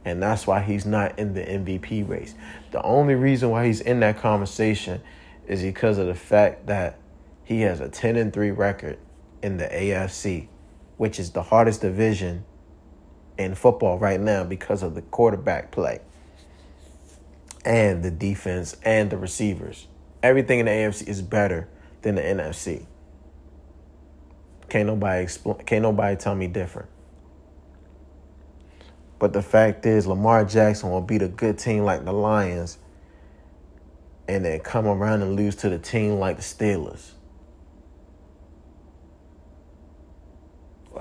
And 0.06 0.22
that's 0.22 0.46
why 0.46 0.62
he's 0.62 0.86
not 0.86 1.18
in 1.18 1.34
the 1.34 1.42
MVP 1.42 2.08
race. 2.08 2.36
The 2.72 2.82
only 2.84 3.16
reason 3.16 3.50
why 3.50 3.66
he's 3.68 3.82
in 3.82 4.00
that 4.02 4.20
conversation 4.20 5.02
is 5.48 5.62
because 5.62 5.98
of 5.98 6.08
the 6.08 6.16
fact 6.16 6.68
that 6.68 7.00
he 7.52 7.62
has 7.64 7.82
a 7.82 7.90
10 7.90 8.16
and 8.16 8.32
3 8.32 8.52
record 8.52 8.98
in 9.44 9.58
the 9.58 9.66
AFC, 9.66 10.48
which 10.96 11.20
is 11.20 11.32
the 11.32 11.44
hardest 11.44 11.82
division 11.82 12.46
in 13.38 13.56
football 13.56 14.00
right 14.00 14.22
now 14.22 14.46
because 14.46 14.82
of 14.82 14.96
the 14.96 15.02
quarterback 15.02 15.70
play 15.70 16.00
and 17.66 18.04
the 18.04 18.12
defense 18.12 18.78
and 18.84 19.10
the 19.10 19.18
receivers. 19.18 19.90
Everything 20.24 20.60
in 20.60 20.66
the 20.66 20.72
AFC 20.72 21.10
is 21.10 21.22
better 21.22 21.68
than 22.04 22.16
the 22.16 22.22
NFC. 22.22 22.86
Can't 24.70 24.88
nobody 24.88 25.26
expl- 25.26 25.66
can't 25.66 25.82
nobody 25.82 26.16
tell 26.16 26.36
me 26.36 26.48
different. 26.48 26.88
But 29.20 29.34
the 29.34 29.42
fact 29.42 29.86
is, 29.86 30.08
Lamar 30.08 30.46
Jackson 30.46 30.90
will 30.90 31.02
beat 31.02 31.22
a 31.22 31.28
good 31.28 31.60
team 31.60 31.84
like 31.84 32.06
the 32.06 32.14
Lions 32.14 32.78
and 34.30 34.46
then 34.46 34.62
come 34.62 34.88
around 34.88 35.22
and 35.22 35.36
lose 35.36 35.58
to 35.58 35.70
the 35.70 35.78
team 35.78 36.14
like 36.14 36.38
the 36.38 36.44
Steelers. 36.44 37.12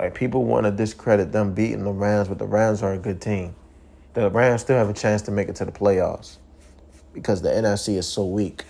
Like 0.00 0.14
people 0.14 0.46
want 0.46 0.64
to 0.64 0.70
discredit 0.70 1.30
them 1.30 1.52
beating 1.52 1.84
the 1.84 1.92
Rams, 1.92 2.28
but 2.28 2.38
the 2.38 2.46
Rams 2.46 2.82
are 2.82 2.94
a 2.94 2.98
good 2.98 3.20
team. 3.20 3.54
The 4.14 4.30
Rams 4.30 4.62
still 4.62 4.78
have 4.78 4.88
a 4.88 4.94
chance 4.94 5.20
to 5.22 5.30
make 5.30 5.50
it 5.50 5.56
to 5.56 5.66
the 5.66 5.72
playoffs 5.72 6.38
because 7.12 7.42
the 7.42 7.50
NFC 7.50 7.98
is 7.98 8.08
so 8.08 8.24
weak. 8.24 8.64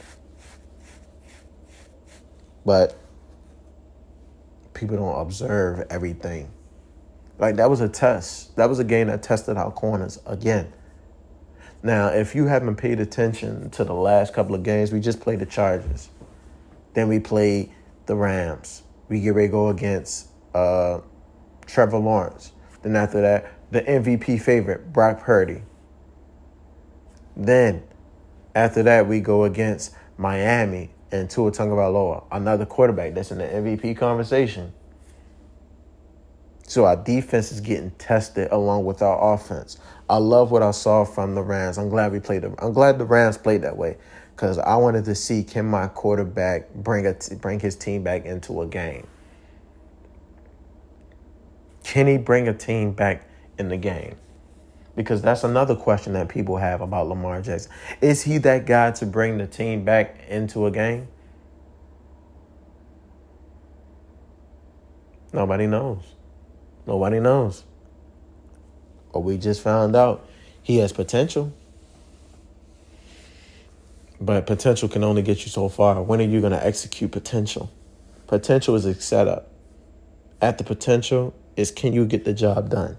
But 2.66 2.98
people 4.74 4.96
don't 4.96 5.20
observe 5.20 5.86
everything. 5.88 6.50
Like 7.38 7.54
that 7.56 7.70
was 7.70 7.80
a 7.80 7.88
test. 7.88 8.56
That 8.56 8.68
was 8.68 8.80
a 8.80 8.84
game 8.84 9.06
that 9.06 9.22
tested 9.22 9.56
our 9.56 9.70
corners 9.70 10.18
again. 10.26 10.72
Now, 11.84 12.08
if 12.08 12.34
you 12.34 12.46
haven't 12.46 12.74
paid 12.74 12.98
attention 12.98 13.70
to 13.70 13.84
the 13.84 13.94
last 13.94 14.34
couple 14.34 14.56
of 14.56 14.64
games, 14.64 14.90
we 14.90 14.98
just 14.98 15.20
played 15.20 15.38
the 15.38 15.46
Chargers. 15.46 16.08
Then 16.94 17.06
we 17.06 17.20
played 17.20 17.70
the 18.06 18.16
Rams. 18.16 18.82
We 19.08 19.20
get 19.20 19.36
ready 19.36 19.46
to 19.46 19.52
go 19.52 19.68
against 19.68 20.26
uh, 20.54 21.00
Trevor 21.70 21.98
Lawrence. 21.98 22.52
Then 22.82 22.96
after 22.96 23.20
that, 23.20 23.52
the 23.70 23.82
MVP 23.82 24.40
favorite, 24.40 24.92
Brock 24.92 25.20
Purdy. 25.20 25.62
Then 27.36 27.82
after 28.54 28.82
that, 28.82 29.06
we 29.06 29.20
go 29.20 29.44
against 29.44 29.94
Miami 30.18 30.90
and 31.12 31.28
Tua 31.30 31.50
Tagovailoa, 31.50 32.24
another 32.32 32.66
quarterback 32.66 33.14
that's 33.14 33.30
in 33.30 33.38
the 33.38 33.44
MVP 33.44 33.96
conversation. 33.96 34.72
So 36.66 36.84
our 36.84 36.96
defense 36.96 37.50
is 37.50 37.60
getting 37.60 37.90
tested 37.92 38.48
along 38.52 38.84
with 38.84 39.02
our 39.02 39.34
offense. 39.34 39.78
I 40.08 40.18
love 40.18 40.50
what 40.50 40.62
I 40.62 40.70
saw 40.70 41.04
from 41.04 41.34
the 41.34 41.42
Rams. 41.42 41.78
I'm 41.78 41.88
glad 41.88 42.12
we 42.12 42.20
played. 42.20 42.42
The, 42.42 42.54
I'm 42.58 42.72
glad 42.72 42.98
the 42.98 43.04
Rams 43.04 43.38
played 43.38 43.62
that 43.62 43.76
way 43.76 43.96
because 44.36 44.58
I 44.58 44.76
wanted 44.76 45.04
to 45.06 45.14
see 45.14 45.42
can 45.42 45.66
my 45.66 45.88
quarterback 45.88 46.72
bring 46.74 47.06
a 47.06 47.16
bring 47.40 47.58
his 47.58 47.74
team 47.74 48.04
back 48.04 48.24
into 48.24 48.62
a 48.62 48.66
game. 48.66 49.06
Can 51.90 52.06
he 52.06 52.18
bring 52.18 52.46
a 52.46 52.54
team 52.54 52.92
back 52.92 53.28
in 53.58 53.68
the 53.68 53.76
game? 53.76 54.14
Because 54.94 55.22
that's 55.22 55.42
another 55.42 55.74
question 55.74 56.12
that 56.12 56.28
people 56.28 56.56
have 56.56 56.82
about 56.82 57.08
Lamar 57.08 57.42
Jackson. 57.42 57.72
Is 58.00 58.22
he 58.22 58.38
that 58.38 58.64
guy 58.64 58.92
to 58.92 59.06
bring 59.06 59.38
the 59.38 59.48
team 59.48 59.84
back 59.84 60.14
into 60.28 60.66
a 60.66 60.70
game? 60.70 61.08
Nobody 65.32 65.66
knows. 65.66 66.04
Nobody 66.86 67.18
knows. 67.18 67.64
But 69.12 69.20
we 69.20 69.36
just 69.36 69.60
found 69.60 69.96
out 69.96 70.24
he 70.62 70.76
has 70.76 70.92
potential. 70.92 71.52
But 74.20 74.46
potential 74.46 74.88
can 74.88 75.02
only 75.02 75.22
get 75.22 75.44
you 75.44 75.50
so 75.50 75.68
far. 75.68 76.00
When 76.00 76.20
are 76.20 76.24
you 76.24 76.38
going 76.40 76.52
to 76.52 76.64
execute 76.64 77.10
potential? 77.10 77.68
Potential 78.28 78.76
is 78.76 78.84
a 78.84 78.94
setup. 78.94 79.50
At 80.40 80.56
the 80.56 80.62
potential 80.62 81.34
is 81.60 81.70
can 81.70 81.92
you 81.92 82.06
get 82.06 82.24
the 82.24 82.32
job 82.32 82.70
done? 82.70 82.96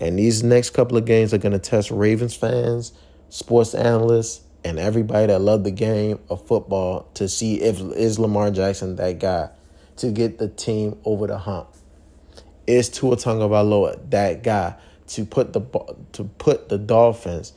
And 0.00 0.18
these 0.18 0.42
next 0.42 0.70
couple 0.70 0.96
of 0.96 1.06
games 1.06 1.34
are 1.34 1.38
going 1.38 1.52
to 1.52 1.58
test 1.58 1.90
Ravens 1.90 2.36
fans, 2.36 2.92
sports 3.30 3.74
analysts, 3.74 4.42
and 4.64 4.78
everybody 4.78 5.26
that 5.26 5.40
love 5.40 5.64
the 5.64 5.70
game 5.70 6.18
of 6.28 6.46
football 6.46 7.08
to 7.14 7.28
see 7.28 7.60
if 7.60 7.80
is 7.80 8.18
Lamar 8.18 8.50
Jackson 8.50 8.96
that 8.96 9.18
guy 9.18 9.48
to 9.96 10.10
get 10.10 10.38
the 10.38 10.48
team 10.48 10.98
over 11.04 11.26
the 11.26 11.38
hump. 11.38 11.68
Is 12.66 12.88
Tua 12.88 13.16
Tagovailoa 13.16 14.10
that 14.10 14.42
guy 14.42 14.76
to 15.08 15.24
put 15.24 15.52
the 15.52 15.60
to 16.12 16.24
put 16.24 16.68
the 16.68 16.78
Dolphins 16.78 17.54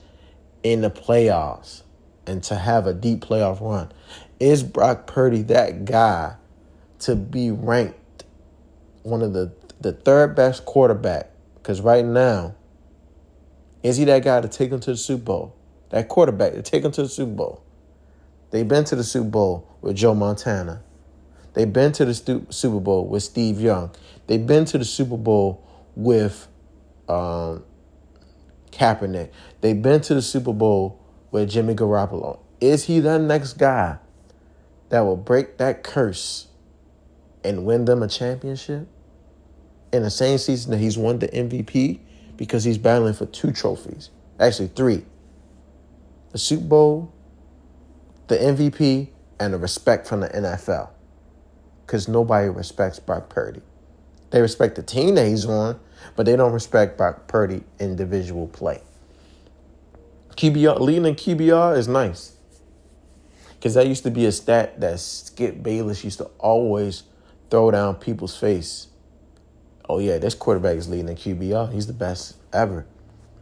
in 0.63 0.81
the 0.81 0.89
playoffs 0.89 1.81
and 2.25 2.41
to 2.43 2.55
have 2.55 2.87
a 2.87 2.93
deep 2.93 3.19
playoff 3.19 3.59
run? 3.61 3.91
Is 4.39 4.63
Brock 4.63 5.05
Purdy 5.05 5.41
that 5.43 5.85
guy 5.85 6.35
to 6.99 7.15
be 7.15 7.51
ranked 7.51 8.23
one 9.03 9.21
of 9.21 9.33
the 9.33 9.51
the 9.81 9.91
third 9.91 10.35
best 10.35 10.65
quarterback 10.65 11.31
because 11.55 11.81
right 11.81 12.05
now, 12.05 12.55
is 13.83 13.97
he 13.97 14.05
that 14.05 14.23
guy 14.23 14.41
to 14.41 14.47
take 14.47 14.69
them 14.69 14.79
to 14.81 14.91
the 14.91 14.97
Super 14.97 15.23
Bowl? 15.23 15.55
That 15.89 16.07
quarterback 16.07 16.53
to 16.53 16.61
take 16.61 16.83
them 16.83 16.91
to 16.93 17.03
the 17.03 17.09
Super 17.09 17.31
Bowl. 17.31 17.63
They've 18.51 18.67
been 18.67 18.83
to 18.85 18.95
the 18.95 19.03
Super 19.03 19.29
Bowl 19.29 19.67
with 19.81 19.95
Joe 19.95 20.13
Montana. 20.13 20.83
They've 21.53 21.71
been 21.71 21.91
to 21.93 22.05
the 22.05 22.45
Super 22.49 22.79
Bowl 22.79 23.07
with 23.07 23.23
Steve 23.23 23.59
Young. 23.59 23.91
They've 24.27 24.45
been 24.45 24.65
to 24.65 24.77
the 24.77 24.85
Super 24.85 25.17
Bowl 25.17 25.67
with 25.95 26.47
um, 27.09 27.63
Kaepernick. 28.71 29.31
They've 29.61 29.81
been 29.81 30.01
to 30.01 30.13
the 30.13 30.21
Super 30.21 30.53
Bowl 30.53 31.03
with 31.31 31.49
Jimmy 31.49 31.75
Garoppolo. 31.75 32.39
Is 32.61 32.85
he 32.85 32.99
the 32.99 33.17
next 33.17 33.53
guy 33.53 33.97
that 34.89 35.01
will 35.01 35.17
break 35.17 35.57
that 35.57 35.83
curse 35.83 36.47
and 37.43 37.65
win 37.65 37.85
them 37.85 38.03
a 38.03 38.07
championship? 38.07 38.87
In 39.93 40.03
the 40.03 40.09
same 40.09 40.37
season 40.37 40.71
that 40.71 40.77
he's 40.77 40.97
won 40.97 41.19
the 41.19 41.27
MVP 41.27 41.99
because 42.37 42.63
he's 42.63 42.77
battling 42.77 43.13
for 43.13 43.25
two 43.25 43.51
trophies. 43.51 44.09
Actually, 44.39 44.69
three 44.69 45.05
the 46.31 46.37
Super 46.37 46.63
Bowl, 46.63 47.13
the 48.27 48.37
MVP, 48.37 49.09
and 49.39 49.53
the 49.53 49.57
respect 49.57 50.07
from 50.07 50.21
the 50.21 50.29
NFL. 50.29 50.89
Because 51.85 52.07
nobody 52.07 52.47
respects 52.47 52.99
Brock 52.99 53.29
Purdy. 53.29 53.61
They 54.29 54.41
respect 54.41 54.75
the 54.75 54.83
team 54.83 55.15
that 55.15 55.27
he's 55.27 55.45
on, 55.45 55.77
but 56.15 56.25
they 56.25 56.37
don't 56.37 56.53
respect 56.53 56.97
Brock 56.97 57.27
Purdy 57.27 57.63
individual 57.79 58.47
play. 58.47 58.81
QBR 60.37 60.79
leading 60.79 61.05
in 61.05 61.15
QBR 61.15 61.77
is 61.77 61.89
nice. 61.89 62.37
Because 63.55 63.73
that 63.73 63.87
used 63.87 64.03
to 64.03 64.11
be 64.11 64.25
a 64.25 64.31
stat 64.31 64.79
that 64.79 64.99
Skip 65.01 65.61
Bayless 65.61 66.03
used 66.03 66.19
to 66.19 66.25
always 66.39 67.03
throw 67.49 67.69
down 67.71 67.95
people's 67.95 68.37
face 68.37 68.87
oh 69.89 69.99
yeah, 69.99 70.17
this 70.17 70.35
quarterback 70.35 70.77
is 70.77 70.89
leading 70.89 71.09
in 71.09 71.15
QBR. 71.15 71.71
He's 71.73 71.87
the 71.87 71.93
best 71.93 72.35
ever. 72.53 72.85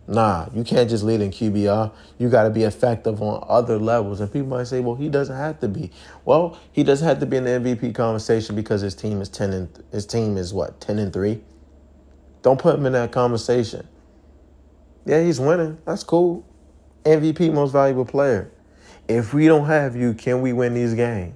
Nah, 0.08 0.47
you 0.56 0.63
can't 0.63 0.89
just 0.89 1.04
lead 1.04 1.21
in 1.21 1.30
QBR. 1.30 1.91
You 2.17 2.30
got 2.30 2.43
to 2.43 2.49
be 2.49 2.63
effective 2.63 3.21
on 3.21 3.45
other 3.47 3.78
levels. 3.78 4.19
And 4.19 4.34
people 4.34 4.47
might 4.47 4.63
say, 4.63 4.80
well, 4.80 4.95
he 4.95 5.08
doesn't 5.08 5.36
have 5.36 5.60
to 5.60 5.67
be. 5.67 5.91
Well, 6.25 6.58
he 6.71 6.84
doesn't 6.84 7.08
have 7.08 7.19
to 7.19 7.28
be 7.28 7.38
in 7.38 7.43
the 7.43 7.52
MVP 7.52 7.93
conversation 7.93 8.56
because 8.56 8.82
his 8.82 8.95
team 8.95 9.21
is 9.21 9.30
ten 9.30 9.54
and 9.54 9.84
his 9.91 10.08
team 10.08 10.36
is 10.36 10.52
what 10.52 10.82
ten 10.82 10.97
and 10.97 11.13
three. 11.13 11.41
Don't 12.41 12.60
put 12.60 12.75
him 12.75 12.88
in 12.88 12.93
that 12.93 13.12
conversation. 13.12 13.88
Yeah, 15.06 15.23
he's 15.23 15.39
winning. 15.39 15.78
That's 15.86 16.04
cool. 16.04 16.43
MVP, 17.04 17.54
most 17.54 17.71
valuable 17.71 18.06
player. 18.06 18.52
If 19.08 19.34
we 19.34 19.45
don't 19.47 19.67
have 19.67 19.95
you, 19.95 20.13
can 20.13 20.41
we 20.41 20.54
win 20.54 20.73
these 20.73 20.95
games? 20.95 21.36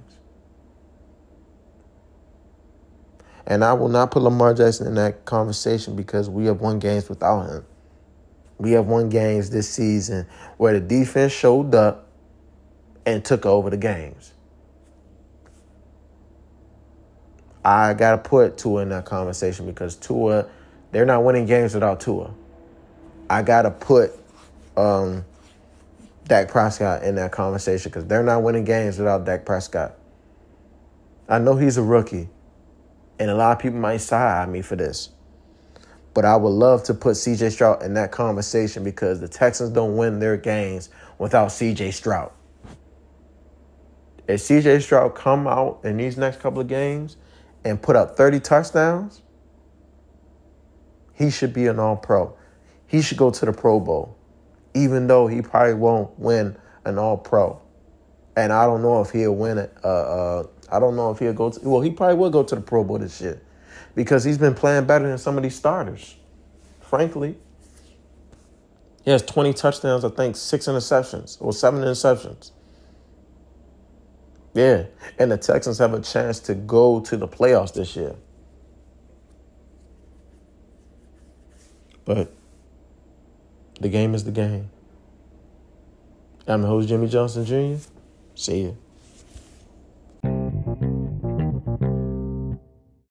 And 3.46 3.64
I 3.64 3.74
will 3.74 3.88
not 3.88 4.10
put 4.10 4.22
Lamar 4.22 4.54
Jackson 4.54 4.86
in 4.86 4.94
that 4.94 5.24
conversation 5.24 5.96
because 5.96 6.30
we 6.30 6.46
have 6.46 6.60
won 6.60 6.78
games 6.78 7.08
without 7.08 7.46
him. 7.46 7.64
We 8.58 8.72
have 8.72 8.86
won 8.86 9.08
games 9.08 9.50
this 9.50 9.68
season 9.68 10.26
where 10.56 10.72
the 10.72 10.80
defense 10.80 11.32
showed 11.32 11.74
up 11.74 12.06
and 13.04 13.24
took 13.24 13.44
over 13.44 13.70
the 13.70 13.76
games. 13.76 14.32
I 17.64 17.94
gotta 17.94 18.18
put 18.18 18.58
Tua 18.58 18.82
in 18.82 18.90
that 18.90 19.06
conversation 19.06 19.66
because 19.66 19.96
Tua, 19.96 20.46
they're 20.92 21.06
not 21.06 21.24
winning 21.24 21.46
games 21.46 21.74
without 21.74 22.00
Tua. 22.00 22.32
I 23.28 23.42
gotta 23.42 23.70
put 23.70 24.12
um, 24.76 25.24
Dak 26.26 26.48
Prescott 26.48 27.02
in 27.02 27.14
that 27.14 27.32
conversation 27.32 27.90
because 27.90 28.06
they're 28.06 28.22
not 28.22 28.42
winning 28.42 28.64
games 28.64 28.98
without 28.98 29.24
Dak 29.24 29.46
Prescott. 29.46 29.94
I 31.26 31.38
know 31.38 31.56
he's 31.56 31.78
a 31.78 31.82
rookie, 31.82 32.28
and 33.18 33.30
a 33.30 33.34
lot 33.34 33.52
of 33.52 33.58
people 33.62 33.78
might 33.78 33.98
side 33.98 34.48
me 34.48 34.62
for 34.62 34.76
this. 34.76 35.10
But 36.14 36.24
I 36.24 36.36
would 36.36 36.48
love 36.48 36.84
to 36.84 36.94
put 36.94 37.16
CJ 37.16 37.52
Stroud 37.52 37.82
in 37.82 37.94
that 37.94 38.12
conversation 38.12 38.84
because 38.84 39.20
the 39.20 39.28
Texans 39.28 39.70
don't 39.70 39.96
win 39.96 40.20
their 40.20 40.36
games 40.36 40.90
without 41.18 41.48
CJ 41.48 41.92
Stroud. 41.92 42.30
If 44.28 44.40
CJ 44.40 44.82
Stroud 44.82 45.14
come 45.14 45.46
out 45.46 45.80
in 45.84 45.96
these 45.96 46.16
next 46.16 46.40
couple 46.40 46.60
of 46.60 46.68
games 46.68 47.16
and 47.64 47.80
put 47.82 47.96
up 47.96 48.16
30 48.16 48.40
touchdowns, 48.40 49.22
he 51.14 51.30
should 51.30 51.52
be 51.52 51.66
an 51.66 51.78
all 51.78 51.96
pro. 51.96 52.36
He 52.86 53.02
should 53.02 53.18
go 53.18 53.30
to 53.30 53.46
the 53.46 53.52
Pro 53.52 53.80
Bowl, 53.80 54.16
even 54.74 55.06
though 55.06 55.26
he 55.26 55.42
probably 55.42 55.74
won't 55.74 56.18
win 56.18 56.56
an 56.84 56.98
all 56.98 57.16
pro. 57.16 57.60
And 58.36 58.52
I 58.52 58.66
don't 58.66 58.82
know 58.82 59.00
if 59.00 59.10
he'll 59.10 59.34
win 59.34 59.58
it. 59.58 59.76
Uh, 59.82 59.88
uh, 59.88 60.46
I 60.70 60.78
don't 60.80 60.96
know 60.96 61.10
if 61.10 61.18
he'll 61.18 61.32
go 61.32 61.50
to, 61.50 61.68
well, 61.68 61.80
he 61.80 61.90
probably 61.90 62.16
will 62.16 62.30
go 62.30 62.42
to 62.42 62.54
the 62.54 62.60
Pro 62.60 62.84
Bowl 62.84 62.98
this 62.98 63.20
year 63.20 63.40
because 63.94 64.24
he's 64.24 64.38
been 64.38 64.54
playing 64.54 64.86
better 64.86 65.08
than 65.08 65.18
some 65.18 65.36
of 65.36 65.42
these 65.42 65.54
starters, 65.54 66.16
frankly. 66.80 67.36
He 69.04 69.10
has 69.10 69.22
20 69.22 69.52
touchdowns, 69.52 70.04
I 70.04 70.08
think, 70.08 70.36
six 70.36 70.66
interceptions 70.66 71.36
or 71.40 71.52
seven 71.52 71.82
interceptions. 71.82 72.52
Yeah. 74.54 74.84
And 75.18 75.30
the 75.30 75.36
Texans 75.36 75.78
have 75.78 75.92
a 75.92 76.00
chance 76.00 76.40
to 76.40 76.54
go 76.54 77.00
to 77.00 77.16
the 77.16 77.28
playoffs 77.28 77.74
this 77.74 77.94
year. 77.96 78.14
But 82.04 82.32
the 83.80 83.88
game 83.88 84.14
is 84.14 84.24
the 84.24 84.30
game. 84.30 84.70
I'm 86.46 86.62
the 86.62 86.68
host, 86.68 86.88
Jimmy 86.88 87.08
Johnson 87.08 87.44
Jr. 87.44 87.82
See 88.34 88.60
you. 88.62 88.76